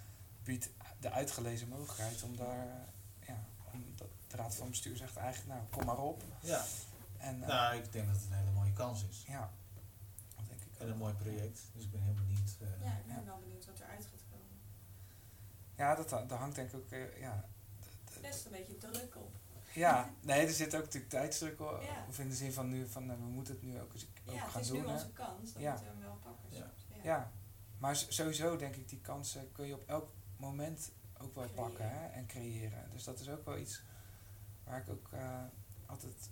[0.44, 2.66] biedt de uitgelezen mogelijkheid om daar...
[2.66, 6.22] eh, ja, om dat, de raad van bestuur zegt eigenlijk, nou, kom maar op.
[6.40, 6.64] ja.
[7.18, 9.24] En, eh, Nou, ik denk dat het een hele mooie kans is.
[9.26, 9.50] ja,
[10.80, 11.60] En een mooi project.
[11.74, 12.56] Dus ik ben heel benieuwd.
[12.60, 13.24] eh, Ja, ik ben Ja.
[13.24, 14.46] wel benieuwd wat eruit gaat komen.
[15.76, 17.48] Ja, dat, dat hangt denk ik ook, eh, ja,
[18.20, 19.36] Best een beetje druk op.
[19.74, 22.04] ja, nee, er zit ook natuurlijk tijdsdruk op, Ja.
[22.08, 24.34] of in de zin van nu, van nou, we moeten het nu ook, eens, ook
[24.34, 24.80] Ja, het gaan is doen.
[24.80, 25.70] nu onze kans, dan Ja.
[25.70, 26.72] moeten we hem wel pakken.
[27.02, 27.32] Ja.
[27.78, 31.64] maar sowieso denk ik, die kansen kun je op elk moment ook wel Creëren.
[31.64, 32.90] pakken hè, en creëren.
[32.90, 33.82] Dus dat is ook wel iets
[34.64, 35.44] waar ik ook eh,
[35.86, 36.30] altijd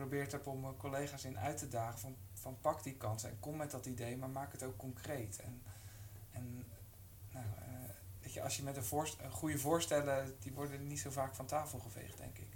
[0.00, 1.98] geprobeerd heb om mijn collega's in uit te dagen.
[1.98, 5.40] Van, van pak die kansen en kom met dat idee, maar maak het ook concreet.
[5.40, 5.62] En,
[6.32, 6.64] en
[7.32, 7.90] nou, eh,
[8.22, 11.34] weet je, als je met een, voorst een goede voorstellen, die worden niet zo vaak
[11.34, 12.46] van tafel geveegd, denk ik.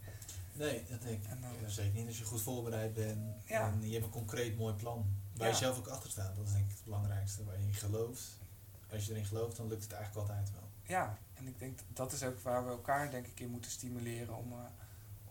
[0.53, 1.31] Nee, dat denk ik.
[1.31, 3.19] En dan- zeker niet als je goed voorbereid bent.
[3.47, 3.67] Ja.
[3.69, 5.07] En je hebt een concreet mooi plan.
[5.37, 5.53] Waar Ja.
[5.53, 6.37] je zelf ook achter staat.
[6.37, 7.45] Dat is denk ik het belangrijkste.
[7.45, 8.39] Waar je in gelooft.
[8.91, 10.69] Als je erin gelooft, dan lukt het eigenlijk altijd wel.
[10.87, 14.37] Ja, en ik denk dat is ook waar we elkaar denk ik in moeten stimuleren
[14.37, 14.59] om, eh,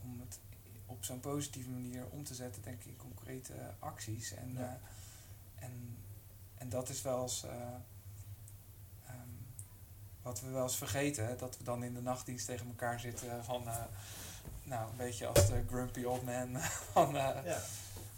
[0.02, 0.38] om het
[0.86, 4.32] op zo'n positieve manier om te zetten, denk ik, in concrete acties.
[4.34, 4.80] En, Ja.
[5.58, 5.96] eh, en,
[6.54, 7.50] en dat is wel eens eh,
[9.06, 9.28] ehm,
[10.22, 13.44] wat we wel eens vergeten, hè, dat we dan in de nachtdienst tegen elkaar zitten
[13.44, 13.84] van, eh,
[14.62, 16.56] nou, een beetje als de grumpy old man
[16.92, 17.60] van, eh, Ja.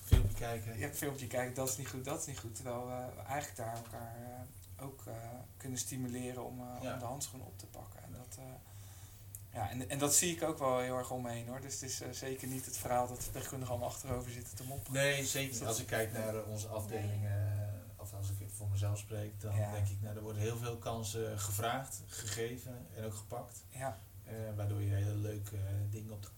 [0.04, 0.82] Filmpje kijken.
[0.82, 2.54] een filmpje kijken, dat is niet goed, dat is niet goed.
[2.54, 5.14] Terwijl we eigenlijk daar elkaar eh, ook eh,
[5.56, 6.92] kunnen stimuleren om, eh, Ja.
[6.92, 8.02] om de handschoen op te pakken.
[8.02, 8.44] En dat, eh,
[9.56, 11.60] ja, en, en dat zie ik ook wel heel erg om me heen hoor.
[11.60, 14.92] Dus het is eh, zeker niet het verhaal dat verpleegkundigen allemaal achterover zitten te mopperen.
[15.00, 15.64] Nee, zeker niet.
[15.66, 19.56] Als ik kijk naar eh, onze afdelingen, eh, of als ik voor mezelf spreek, dan
[19.56, 19.72] Ja.
[19.72, 23.64] denk ik, nou, er worden heel veel kansen gevraagd, gegeven en ook gepakt.
[23.68, 23.98] Ja,
[24.56, 25.56] waardoor je hele leuke
[25.90, 26.28] dingen op de,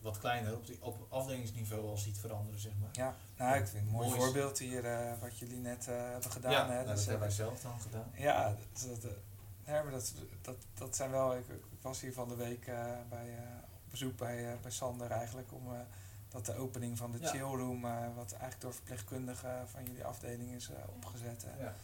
[0.00, 2.88] wat kleiner op, op afdelingsniveau al ziet veranderen, zeg maar.
[2.92, 3.16] ja.
[3.36, 4.20] nou ik vind het een mooi Mooi.
[4.20, 4.82] voorbeeld hier
[5.20, 6.50] wat jullie net hebben gedaan.
[6.52, 6.72] ja, hè.
[6.74, 8.10] nou, dat Dus, hebben wij zelf dan gedaan.
[8.16, 9.12] Ja, dat, dat,
[9.72, 11.36] nee, maar dat, dat, dat zijn wel.
[11.36, 13.42] Ik, ik was hier van de week eh, bij, eh,
[13.84, 15.62] op bezoek bij, eh, bij Sander eigenlijk om
[16.28, 17.28] dat de opening van de Ja.
[17.28, 17.80] chillroom,
[18.14, 21.46] wat eigenlijk door verpleegkundigen van jullie afdeling is opgezet.
[21.58, 21.74] Ja.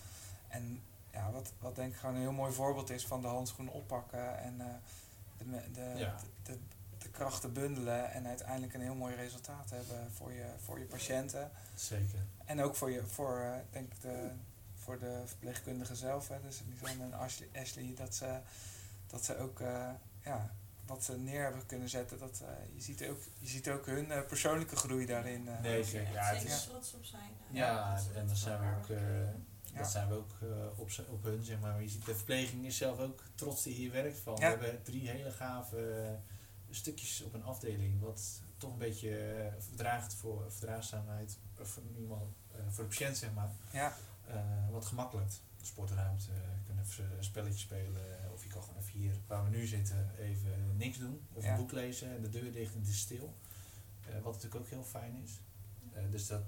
[0.48, 3.68] En ja, wat, wat denk ik gewoon een heel mooi voorbeeld is van de handschoen
[3.70, 4.58] oppakken en
[5.38, 6.16] de, de, Ja.
[6.16, 6.58] de, de,
[6.98, 11.50] de krachten bundelen en uiteindelijk een heel mooi resultaat hebben voor je, voor je patiënten.
[11.74, 12.18] Zeker.
[12.44, 14.30] En ook voor, je, voor, denk ik de,
[14.88, 18.38] voor de verpleegkundigen zelf, hè, dus Lisanne en Ashley, Ashley dat, ze,
[19.06, 19.90] dat ze ook eh,
[20.24, 20.54] ja,
[20.86, 22.18] wat ze neer hebben kunnen zetten.
[22.18, 25.48] Dat, eh, je, ziet ook, je ziet ook hun eh, persoonlijke groei daarin.
[25.48, 25.60] eh.
[25.60, 26.12] Nee, zeker.
[26.12, 27.30] Ja, het is- trots op zijn.
[27.50, 29.24] Ja, en dat dan zijn we ook, eh.
[29.72, 29.78] Ja.
[29.78, 30.32] Dat zijn we ook
[30.76, 31.82] op, op hun, zeg maar.
[31.82, 34.36] Je ziet, de verpleging is zelf ook trots die hier werkt van.
[34.36, 34.58] Ja.
[34.58, 36.16] We hebben drie hele gave
[36.70, 42.84] stukjes op een afdeling, wat toch een beetje verdraagt voor verdraagzaamheid, voor, iemand, eh, voor
[42.84, 43.50] de patiënt, zeg maar.
[43.70, 43.96] Ja,
[44.28, 45.42] Eh, wat gemakkelijkt.
[45.62, 49.50] Sportruimte, je kunt even een spelletje spelen, of je kan gewoon even hier, waar we
[49.50, 51.26] nu zitten, even niks doen.
[51.32, 51.50] Of Ja.
[51.50, 53.34] een boek lezen en de deur dicht en het is stil.
[54.06, 55.40] Eh, wat natuurlijk ook heel fijn is.
[55.92, 56.42] Eh, dus dat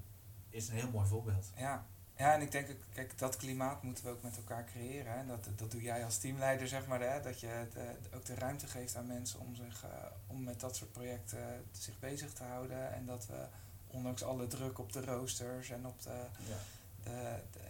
[0.49, 1.51] is een heel mooi voorbeeld.
[1.57, 1.87] ja.
[2.17, 5.19] ja, en ik denk, kijk, dat klimaat moeten we ook met elkaar creëren.
[5.19, 5.27] Hè.
[5.27, 7.01] Dat, dat doe jij als teamleider, zeg maar.
[7.01, 7.21] Hè.
[7.21, 9.85] Dat je de, ook de ruimte geeft aan mensen om, zich,
[10.27, 12.93] om met dat soort projecten zich bezig te houden.
[12.95, 13.47] En dat we,
[13.87, 16.57] ondanks alle druk op de roosters en op de, Ja.
[17.03, 17.69] de, de, de, de.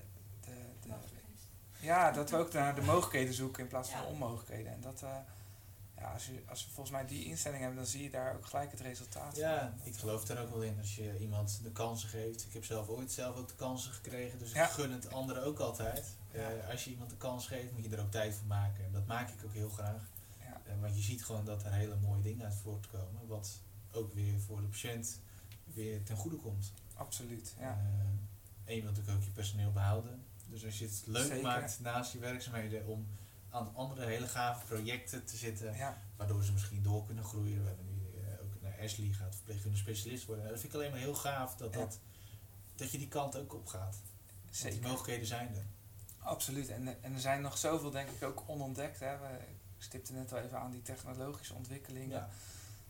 [1.80, 4.06] Ja, dat we ook naar de mogelijkheden zoeken in plaats van Ja.
[4.06, 4.72] de onmogelijkheden.
[4.72, 5.16] En dat, eh,
[5.96, 8.46] ja, als, je, als we volgens mij die instelling hebben, dan zie je daar ook
[8.46, 9.86] gelijk het resultaat Ja, van.
[9.92, 12.44] ik geloof er ook wel in als je iemand de kansen geeft.
[12.46, 14.64] Ik heb zelf ooit zelf ook de kansen gekregen, dus Ja.
[14.64, 16.16] ik gun het anderen ook altijd.
[16.32, 16.50] Ja.
[16.50, 18.84] Eh, als je iemand de kans geeft, moet je er ook tijd voor maken.
[18.84, 20.02] En dat maak ik ook heel graag.
[20.40, 20.60] Ja.
[20.66, 23.58] Eh, want je ziet gewoon dat er hele mooie dingen uit voortkomen, wat
[23.92, 25.20] ook weer voor de patiënt
[25.64, 26.72] weer ten goede komt.
[26.94, 27.70] Absoluut, ja.
[27.70, 27.78] Eh,
[28.64, 30.24] en je wilt natuurlijk ook je personeel behouden.
[30.50, 31.42] Dus als je het leuk Zeker.
[31.42, 33.06] maakt naast je werkzaamheden om
[33.50, 36.02] aan andere hele gave projecten te zitten, ja.
[36.16, 37.62] waardoor ze misschien door kunnen groeien.
[37.62, 40.44] We hebben nu eh, ook naar Ashley gaat verpleegkundige specialist worden.
[40.44, 41.78] Nou, dat vind ik alleen maar heel gaaf dat, Ja.
[41.78, 41.98] dat,
[42.74, 43.96] dat je die kant ook op gaat.
[44.60, 45.64] Want die mogelijkheden zijn er.
[46.18, 46.68] Absoluut.
[46.68, 49.00] En, en er zijn nog zoveel, denk ik, ook onontdekt.
[49.00, 49.18] Hè.
[49.18, 49.26] We
[49.80, 52.08] ik stipte net al even aan die technologische ontwikkelingen.
[52.08, 52.28] Ja.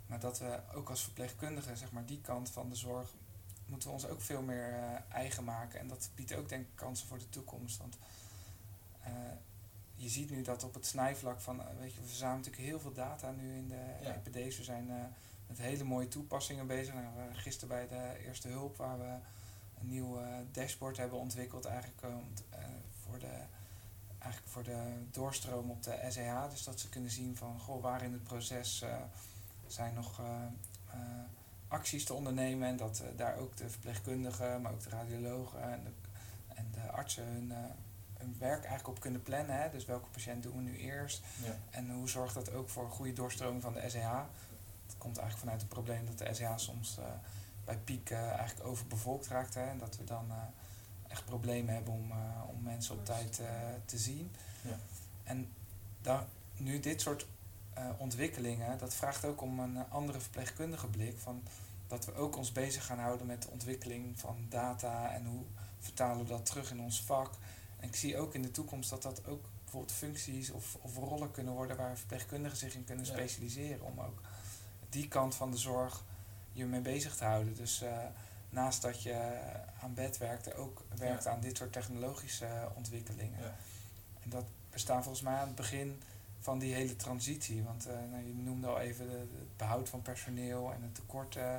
[0.07, 3.15] Maar dat we ook als verpleegkundigen, zeg maar, die kant van de zorg,
[3.71, 5.81] moeten we ons ook veel meer eh, eigen maken.
[5.81, 7.79] En dat biedt ook, denk ik, kansen voor de toekomst.
[7.79, 7.99] Want
[9.03, 9.13] eh,
[9.95, 12.81] je ziet nu dat op het snijvlak van, eh, weet je, we verzamelen natuurlijk heel
[12.81, 14.15] veel data nu in de Ja.
[14.25, 14.57] EPD's.
[14.57, 15.15] We zijn
[15.47, 16.95] met hele mooie toepassingen bezig.
[16.95, 19.17] Nou, we gisteren bij de Eerste Hulp, waar we
[19.81, 20.21] een nieuw
[20.53, 22.45] dashboard hebben ontwikkeld eigenlijk om t-
[23.05, 23.43] voor de
[24.19, 26.51] eigenlijk voor de doorstroom op de SEH.
[26.51, 28.85] Dus dat ze kunnen zien van goh, waar in het proces
[29.67, 30.21] zijn nog
[31.71, 32.69] acties te ondernemen.
[32.69, 35.91] En dat eh, daar ook de verpleegkundigen, maar ook de radiologen en de,
[36.55, 37.59] en de artsen hun, eh,
[38.19, 39.63] hun werk eigenlijk op kunnen plannen.
[39.63, 39.71] Hè?
[39.71, 41.23] Dus welke patiënt doen we nu eerst?
[41.45, 41.57] Ja.
[41.71, 44.23] En hoe zorgt dat ook voor een goede doorstroming van de SEH?
[44.87, 47.05] Dat komt eigenlijk vanuit het probleem dat de SEH soms eh,
[47.65, 49.55] bij piek eigenlijk overbevolkt raakt.
[49.55, 49.69] Hè?
[49.69, 50.37] En dat we dan eh,
[51.09, 53.47] echt problemen hebben om, eh, om mensen op tijd eh,
[53.85, 54.33] te zien.
[54.63, 54.79] Ja.
[55.25, 55.53] En
[56.01, 56.25] dan,
[56.57, 57.27] nu dit soort
[57.75, 61.19] eh, ontwikkelingen, dat vraagt ook om een eh, andere verpleegkundige blik.
[61.19, 61.43] Van
[61.87, 65.43] dat we ook ons bezig gaan houden met de ontwikkeling van data en hoe
[65.79, 67.31] vertalen we dat terug in ons vak.
[67.81, 71.31] En ik zie ook in de toekomst dat dat ook bijvoorbeeld functies of, of rollen
[71.31, 73.87] kunnen worden waar verpleegkundigen zich in kunnen specialiseren.
[73.87, 74.21] Om ook
[74.89, 76.05] die kant van de zorg
[76.53, 77.55] je mee bezig te houden.
[77.55, 77.99] Dus eh,
[78.51, 79.41] naast dat je
[79.81, 81.31] aan bed werkte, ook werkt Ja.
[81.31, 83.41] aan dit soort technologische ontwikkelingen.
[83.41, 83.55] Ja.
[84.23, 86.03] En dat bestaat volgens mij aan het begin
[86.41, 87.63] van die hele transitie.
[87.63, 91.37] Want eh, nou, je noemde al even de, het behoud van personeel en het tekort,
[91.37, 91.57] eh,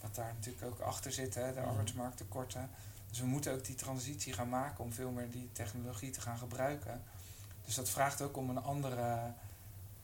[0.00, 1.68] wat daar natuurlijk ook achter zit, hè, de Mhm.
[1.68, 2.70] arbeidsmarkttekorten.
[3.08, 6.38] Dus we moeten ook die transitie gaan maken om veel meer die technologie te gaan
[6.38, 7.02] gebruiken.
[7.64, 9.32] Dus dat vraagt ook om een andere,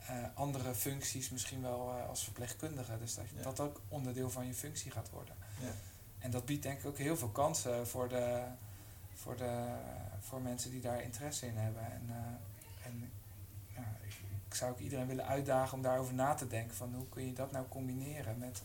[0.07, 2.99] eh, andere functies, misschien wel eh, als verpleegkundige.
[2.99, 3.43] Dus dat Ja.
[3.43, 5.35] dat ook onderdeel van je functie gaat worden.
[5.61, 5.71] Ja.
[6.19, 8.43] En dat biedt denk ik ook heel veel kansen voor, de,
[9.15, 9.67] voor, de,
[10.21, 11.83] voor mensen die daar interesse in hebben.
[11.93, 12.11] En,
[12.85, 13.11] en
[13.77, 13.97] ja,
[14.49, 16.77] ik, zou ook iedereen willen uitdagen om daarover na te denken.
[16.77, 18.63] Van hoe kun je dat nou combineren met,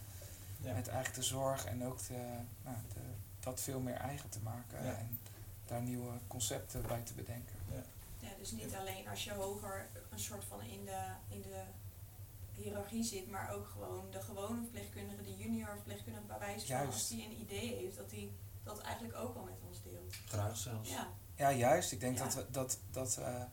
[0.62, 0.74] Ja.
[0.74, 3.00] met eigenlijk de zorg en ook de, nou, de,
[3.40, 4.84] dat veel meer eigen te maken.
[4.86, 4.94] Ja.
[4.98, 5.20] En
[5.66, 7.56] daar nieuwe concepten bij te bedenken.
[8.20, 11.62] Ja, dus niet alleen als je hoger een soort van in de, in de
[12.52, 16.94] hiërarchie zit, maar ook gewoon de gewone verpleegkundige, de junior verpleegkundige bij wijze van Juist.
[16.94, 18.32] als die een idee heeft, dat die
[18.64, 20.16] dat eigenlijk ook al met ons deelt.
[20.26, 20.90] Graag zelfs.
[20.90, 21.92] Ja, Ja, juist.
[21.92, 22.24] Ik denk Ja.
[22.24, 22.80] dat we dat.
[22.92, 23.44] dat eh,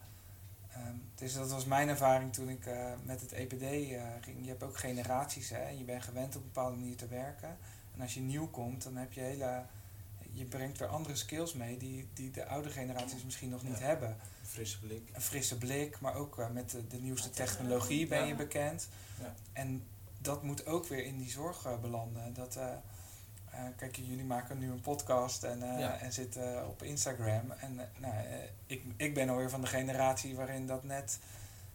[0.75, 4.37] ehm, dus dat was mijn ervaring toen ik eh, met het EPD eh, ging.
[4.43, 5.69] Je hebt ook generaties, hè.
[5.69, 7.57] Je bent gewend op een bepaalde manier te werken.
[7.95, 9.65] En als je nieuw komt, dan heb je hele.
[10.35, 13.85] Je brengt weer andere skills mee die, die de oude generaties misschien nog niet Ja.
[13.85, 14.09] hebben.
[14.09, 15.11] Een frisse blik.
[15.13, 18.89] Een frisse blik, maar ook eh, met de, de nieuwste Ja, technologie ben je bekend.
[19.21, 19.35] Ja.
[19.53, 19.87] En
[20.19, 22.35] dat moet ook weer in die zorg belanden.
[22.35, 22.59] Dat,
[23.77, 25.99] kijk, jullie maken nu een podcast en, eh, Ja.
[25.99, 27.51] en zitten op Instagram.
[27.51, 28.35] En eh, nou, eh,
[28.67, 31.19] ik, ik ben alweer van de generatie waarin dat net,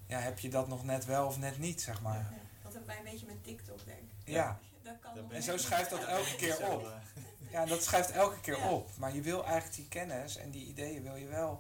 [0.08, 2.16] ja, heb je dat nog net wel of net niet, zeg maar.
[2.20, 2.30] Ja.
[2.64, 4.34] Dat hebben wij een beetje met TikTok, denk ik.
[4.34, 6.84] Ja, Dat kan En zo schuift dat elke keer op.
[6.86, 8.70] eh, ja dat schuift elke keer Ja.
[8.70, 8.90] op.
[8.98, 11.60] Maar je wil eigenlijk die kennis en die ideeën wil je wel,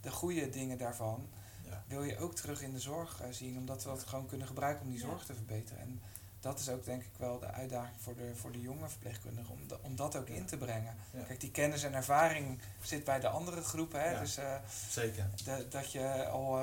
[0.00, 1.28] de goede dingen daarvan,
[1.64, 1.82] ja.
[1.86, 3.58] wil je ook terug in de zorg eh, zien.
[3.58, 5.80] Omdat we dat gewoon kunnen gebruiken om die zorg te verbeteren.
[5.82, 6.00] En
[6.46, 9.52] dat is ook denk ik wel de uitdaging voor de, voor de jonge verpleegkundigen.
[9.54, 10.94] Om, om dat ook in te brengen.
[11.10, 11.22] Ja.
[11.22, 14.00] Kijk, die kennis en ervaring zit bij de andere groepen.
[14.00, 14.10] Hè?
[14.10, 14.20] Ja.
[14.20, 14.54] Dus eh,
[14.88, 15.26] Zeker.
[15.44, 16.58] de- dat je al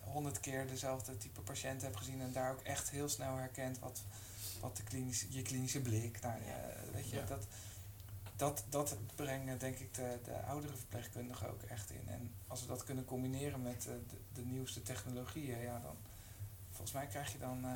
[0.00, 2.20] honderd keer dezelfde type patiënt hebt gezien.
[2.20, 4.02] En daar ook echt heel snel herkent wat,
[4.60, 6.20] wat de klinische, je klinische blik.
[6.20, 7.24] Nou, eh, weet je, Ja.
[7.24, 7.46] dat,
[8.36, 12.08] dat, dat brengen denk ik de, de oudere verpleegkundigen ook echt in.
[12.08, 15.96] En als we dat kunnen combineren met eh, de, de nieuwste technologieën, ja, dan
[16.70, 17.70] volgens mij krijg je dan eh,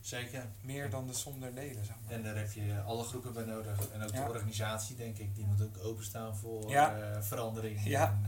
[0.00, 0.46] Zeker.
[0.60, 1.84] meer dan de som der delen.
[1.84, 2.12] Zeg maar.
[2.14, 3.88] En daar heb je alle groepen bij nodig.
[3.92, 4.24] En ook Ja.
[4.24, 6.96] de organisatie, denk ik, die moet ook openstaan voor Ja.
[6.98, 7.84] eh, verandering.
[7.84, 8.06] Ja.
[8.06, 8.24] En,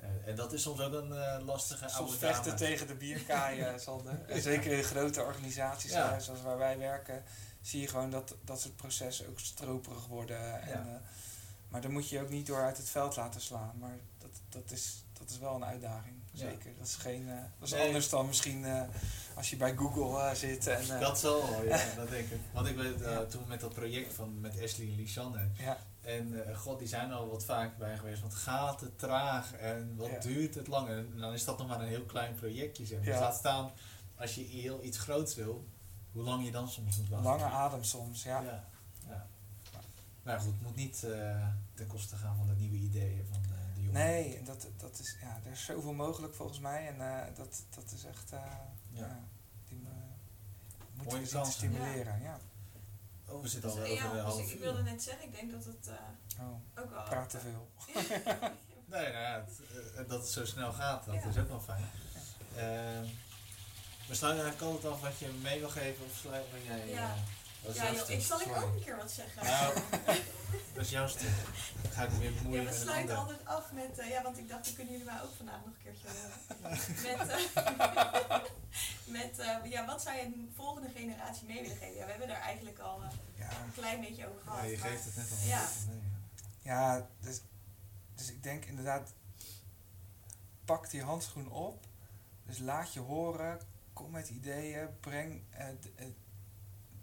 [0.00, 2.56] eh, eh, en dat is soms ook een eh, lastige Soms oude vechten dame.
[2.56, 4.20] tegen de bierkaai, eh, Sander.
[4.28, 7.22] En zeker in grote organisaties zoals waar wij werken,
[7.60, 10.62] zie je gewoon dat dat soort processen ook stroperig worden.
[10.62, 11.02] En,
[11.68, 13.72] maar dan moet je je ook niet door uit het veld laten slaan.
[13.78, 13.98] Maar
[14.32, 16.38] dat, dat, is, dat is wel een uitdaging, Ja.
[16.50, 16.72] zeker.
[16.78, 17.86] Dat is, geen, eh, dat is Nee.
[17.86, 18.82] anders dan misschien eh,
[19.34, 20.66] als je bij Google eh, zit.
[20.66, 22.40] En, Dat zal wel, ja, dat denk ik.
[22.52, 23.24] Want ik weet Ja.
[23.24, 25.48] toen met dat project van met Ashley en Lisanne.
[25.58, 28.20] ja, En god, die zijn er al wat vaak bij geweest.
[28.20, 30.88] Want gaat het traag en wat duurt het lang?
[30.88, 32.86] En dan is dat nog maar een heel klein projectje.
[32.86, 33.00] Zeg.
[33.00, 33.70] Dus laat staan,
[34.16, 35.66] als je heel iets groots wil,
[36.12, 37.30] hoe lang je dan soms moet wachten.
[37.30, 38.42] lange adem soms, ja.
[38.42, 38.68] Ja.
[40.22, 40.98] Maar goed, het moet niet
[41.74, 43.40] ten koste gaan van de nieuwe ideeën van.
[43.92, 46.86] Nee, dat, dat is, ja, er is zoveel mogelijk volgens mij.
[46.88, 48.40] En eh, dat, dat is echt, eh,
[48.90, 49.06] ja.
[49.06, 49.18] Ja.
[49.68, 49.92] die eh,
[50.94, 52.20] moeten Mooie we zien stimuleren.
[52.22, 52.38] Ja.
[53.28, 55.34] Oh, we zitten al over ja, een dus half ik, ik wilde net zeggen, ik
[55.34, 57.02] denk dat het eh, Oh, ook wel...
[57.02, 57.68] praat te veel.
[58.90, 59.44] Nee, nou ja,
[59.96, 61.28] het, dat het zo snel gaat, dat Ja.
[61.28, 61.84] is ook wel fijn.
[62.56, 63.04] Ehm,
[64.08, 66.88] we sluiten eigenlijk altijd af wat je mee wil geven of sluit wat jij...
[66.88, 67.14] Ja.
[67.62, 69.44] Dat is Ja, jouw joh, stuk, ik zal ik ook een keer wat zeggen.
[69.44, 69.74] Nou,
[70.74, 71.30] dat is jouw stuk.
[71.82, 74.64] Dan ga ik weer Ja, we sluiten altijd af met, eh, ja, want ik dacht,
[74.64, 76.78] dan kunnen jullie mij ook vandaag nog een keertje horen.
[77.18, 78.40] met, eh,
[79.18, 81.94] met eh, ja, wat zou je de volgende generatie mee willen geven?
[81.94, 83.00] Ja, we hebben daar eigenlijk al
[83.34, 84.58] Ja, een klein beetje over gehad.
[84.58, 85.46] Ja, je maar- geeft het net al.
[85.48, 85.68] Ja.
[86.62, 87.40] Ja dus,
[88.14, 89.12] dus ik denk inderdaad,
[90.64, 91.86] pak die handschoen op.
[92.46, 93.60] Dus laat je horen,
[93.92, 95.66] kom met ideeën, breng, eh,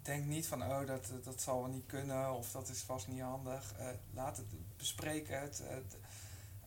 [0.07, 3.21] denk niet van oh dat, dat zal wel niet kunnen of dat is vast niet
[3.21, 3.73] handig.
[3.77, 4.45] Eh, laat het,
[4.77, 5.59] bespreek het.
[5.59, 5.77] eh,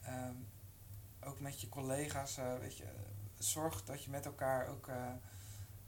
[0.03, 0.35] ehm,
[1.25, 2.87] ook met je collega's, eh, weet je,
[3.39, 5.13] zorg dat je met elkaar ook, eh,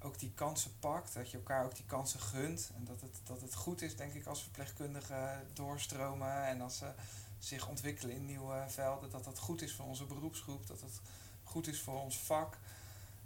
[0.00, 3.40] ook die kansen pakt, dat je elkaar ook die kansen gunt en dat het, dat
[3.40, 6.92] het goed is, denk ik, als verpleegkundigen doorstromen en als ze
[7.38, 11.00] zich ontwikkelen in nieuwe velden, dat dat goed is voor onze beroepsgroep, dat het
[11.44, 12.58] goed is voor ons vak.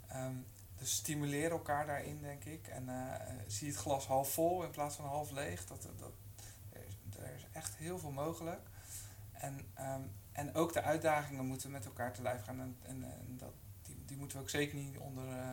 [0.07, 0.35] Ehm,
[0.77, 2.67] dus stimuleer elkaar daarin, denk ik.
[2.67, 5.65] En eh, eh, zie het glas half vol in plaats van half leeg.
[5.65, 6.11] Dat, dat,
[7.19, 8.61] er, is, echt heel veel mogelijk.
[9.31, 12.59] En, ehm, en ook de uitdagingen moeten met elkaar te lijf gaan.
[12.59, 13.05] En, en,
[13.37, 15.49] dat, die, die moeten we ook zeker niet onder, eh,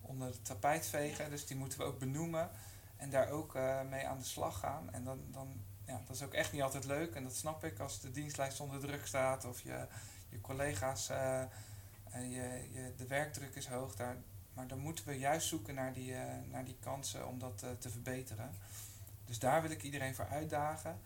[0.00, 1.30] onder het tapijt vegen.
[1.30, 2.50] Dus die moeten we ook benoemen.
[3.02, 4.92] En daar ook eh, mee aan de slag gaan.
[4.92, 7.14] En dan, dan, ja, dat is ook echt niet altijd leuk.
[7.14, 9.44] En dat snap ik als de dienstlijst onder druk staat.
[9.44, 9.86] Of je,
[10.28, 11.48] je collega's, eh, eh,
[12.12, 13.96] je, je, de werkdruk is hoog.
[13.96, 14.16] Daar,
[14.54, 17.70] maar dan moeten we juist zoeken naar die, eh, naar die kansen om dat eh,
[17.78, 18.50] te verbeteren.
[19.24, 20.98] Dus daar wil ik iedereen voor uitdagen.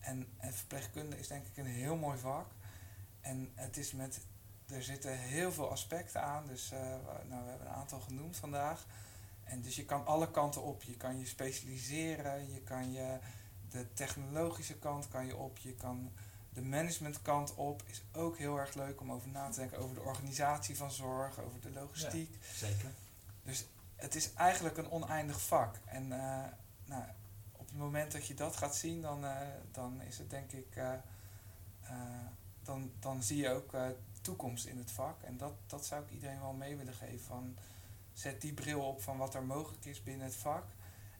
[0.00, 2.46] En, verpleegkunde is denk ik een heel mooi vak.
[3.20, 4.20] En het is met,
[4.66, 6.46] er zitten heel veel aspecten aan.
[6.46, 6.80] Dus eh,
[7.28, 8.86] nou, we hebben een aantal genoemd vandaag.
[9.44, 10.82] En dus je kan alle kanten op.
[10.82, 12.52] Je kan je specialiseren.
[12.52, 13.18] Je kan je
[13.70, 15.58] de technologische kant kan je op.
[15.58, 16.12] Je kan
[16.60, 17.82] de managementkant op.
[17.86, 19.78] Is ook heel erg leuk om over na te denken.
[19.78, 21.38] Over de organisatie van zorg.
[21.40, 22.38] Over de logistiek.
[22.54, 22.90] Zeker.
[23.42, 25.76] Dus het is eigenlijk een oneindig vak.
[25.84, 26.44] En eh,
[26.84, 27.02] nou,
[27.52, 29.36] op het moment dat je dat gaat zien, dan, eh,
[29.72, 30.76] dan is het denk ik.
[30.76, 30.92] eh,
[31.82, 31.90] eh,
[32.62, 33.86] dan, dan zie je ook eh,
[34.20, 35.22] toekomst in het vak.
[35.22, 37.26] En dat, dat zou ik iedereen wel mee willen geven.
[37.26, 37.56] Van,
[38.12, 40.64] zet die bril op van wat er mogelijk is binnen het vak.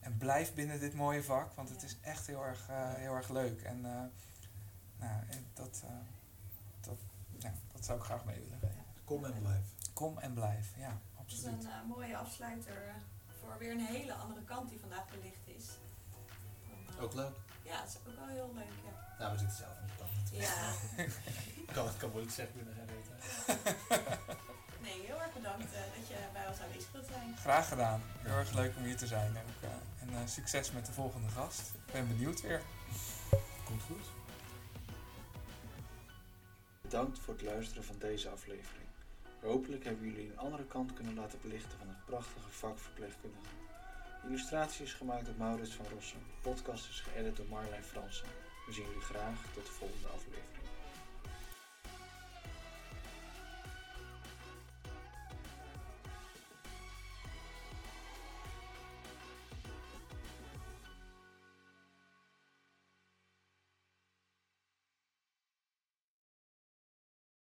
[0.00, 1.86] En blijf binnen dit mooie vak, want het Ja.
[1.86, 3.62] is echt heel erg, heel erg leuk.
[3.62, 4.02] En eh,
[5.00, 5.90] nou, en dat, eh,
[6.80, 6.98] dat,
[7.38, 8.84] ja, dat zou ik graag mee willen geven.
[9.04, 9.66] Kom en blijf.
[9.92, 11.64] Kom en blijf, ja, Het is absoluut.
[11.64, 12.94] een eh, mooie afsluiter eh,
[13.40, 15.64] voor weer een hele andere kant die vandaag belicht is.
[16.96, 17.36] Dan, Ook leuk.
[17.62, 19.16] Ja, het is ook wel heel leuk, ja.
[19.18, 20.52] Nou, we zitten zelf in de kant natuurlijk.
[21.66, 23.14] Ja, kan, kan moeilijk zeggen binnen weten.
[24.86, 25.72] nee, heel erg bedankt.
[25.72, 27.36] eh, dat je bij ons aanwezig wilt zijn.
[27.36, 28.00] Graag gedaan.
[28.18, 29.62] Heel erg leuk om hier te zijn ook.
[29.70, 31.60] eh, en succes met de volgende gast.
[31.86, 32.62] Ik ben benieuwd weer.
[33.64, 34.06] Komt goed.
[36.90, 38.86] Bedankt voor het luisteren van deze aflevering.
[39.40, 43.54] Hopelijk hebben jullie een andere kant kunnen laten belichten van het prachtige vak verpleegkundige.
[44.22, 46.20] De illustratie is gemaakt door Maurits van Rossum.
[46.40, 48.26] Podcast is geëdit door Marlijn Fransen.
[48.66, 50.59] We zien jullie graag tot de volgende aflevering.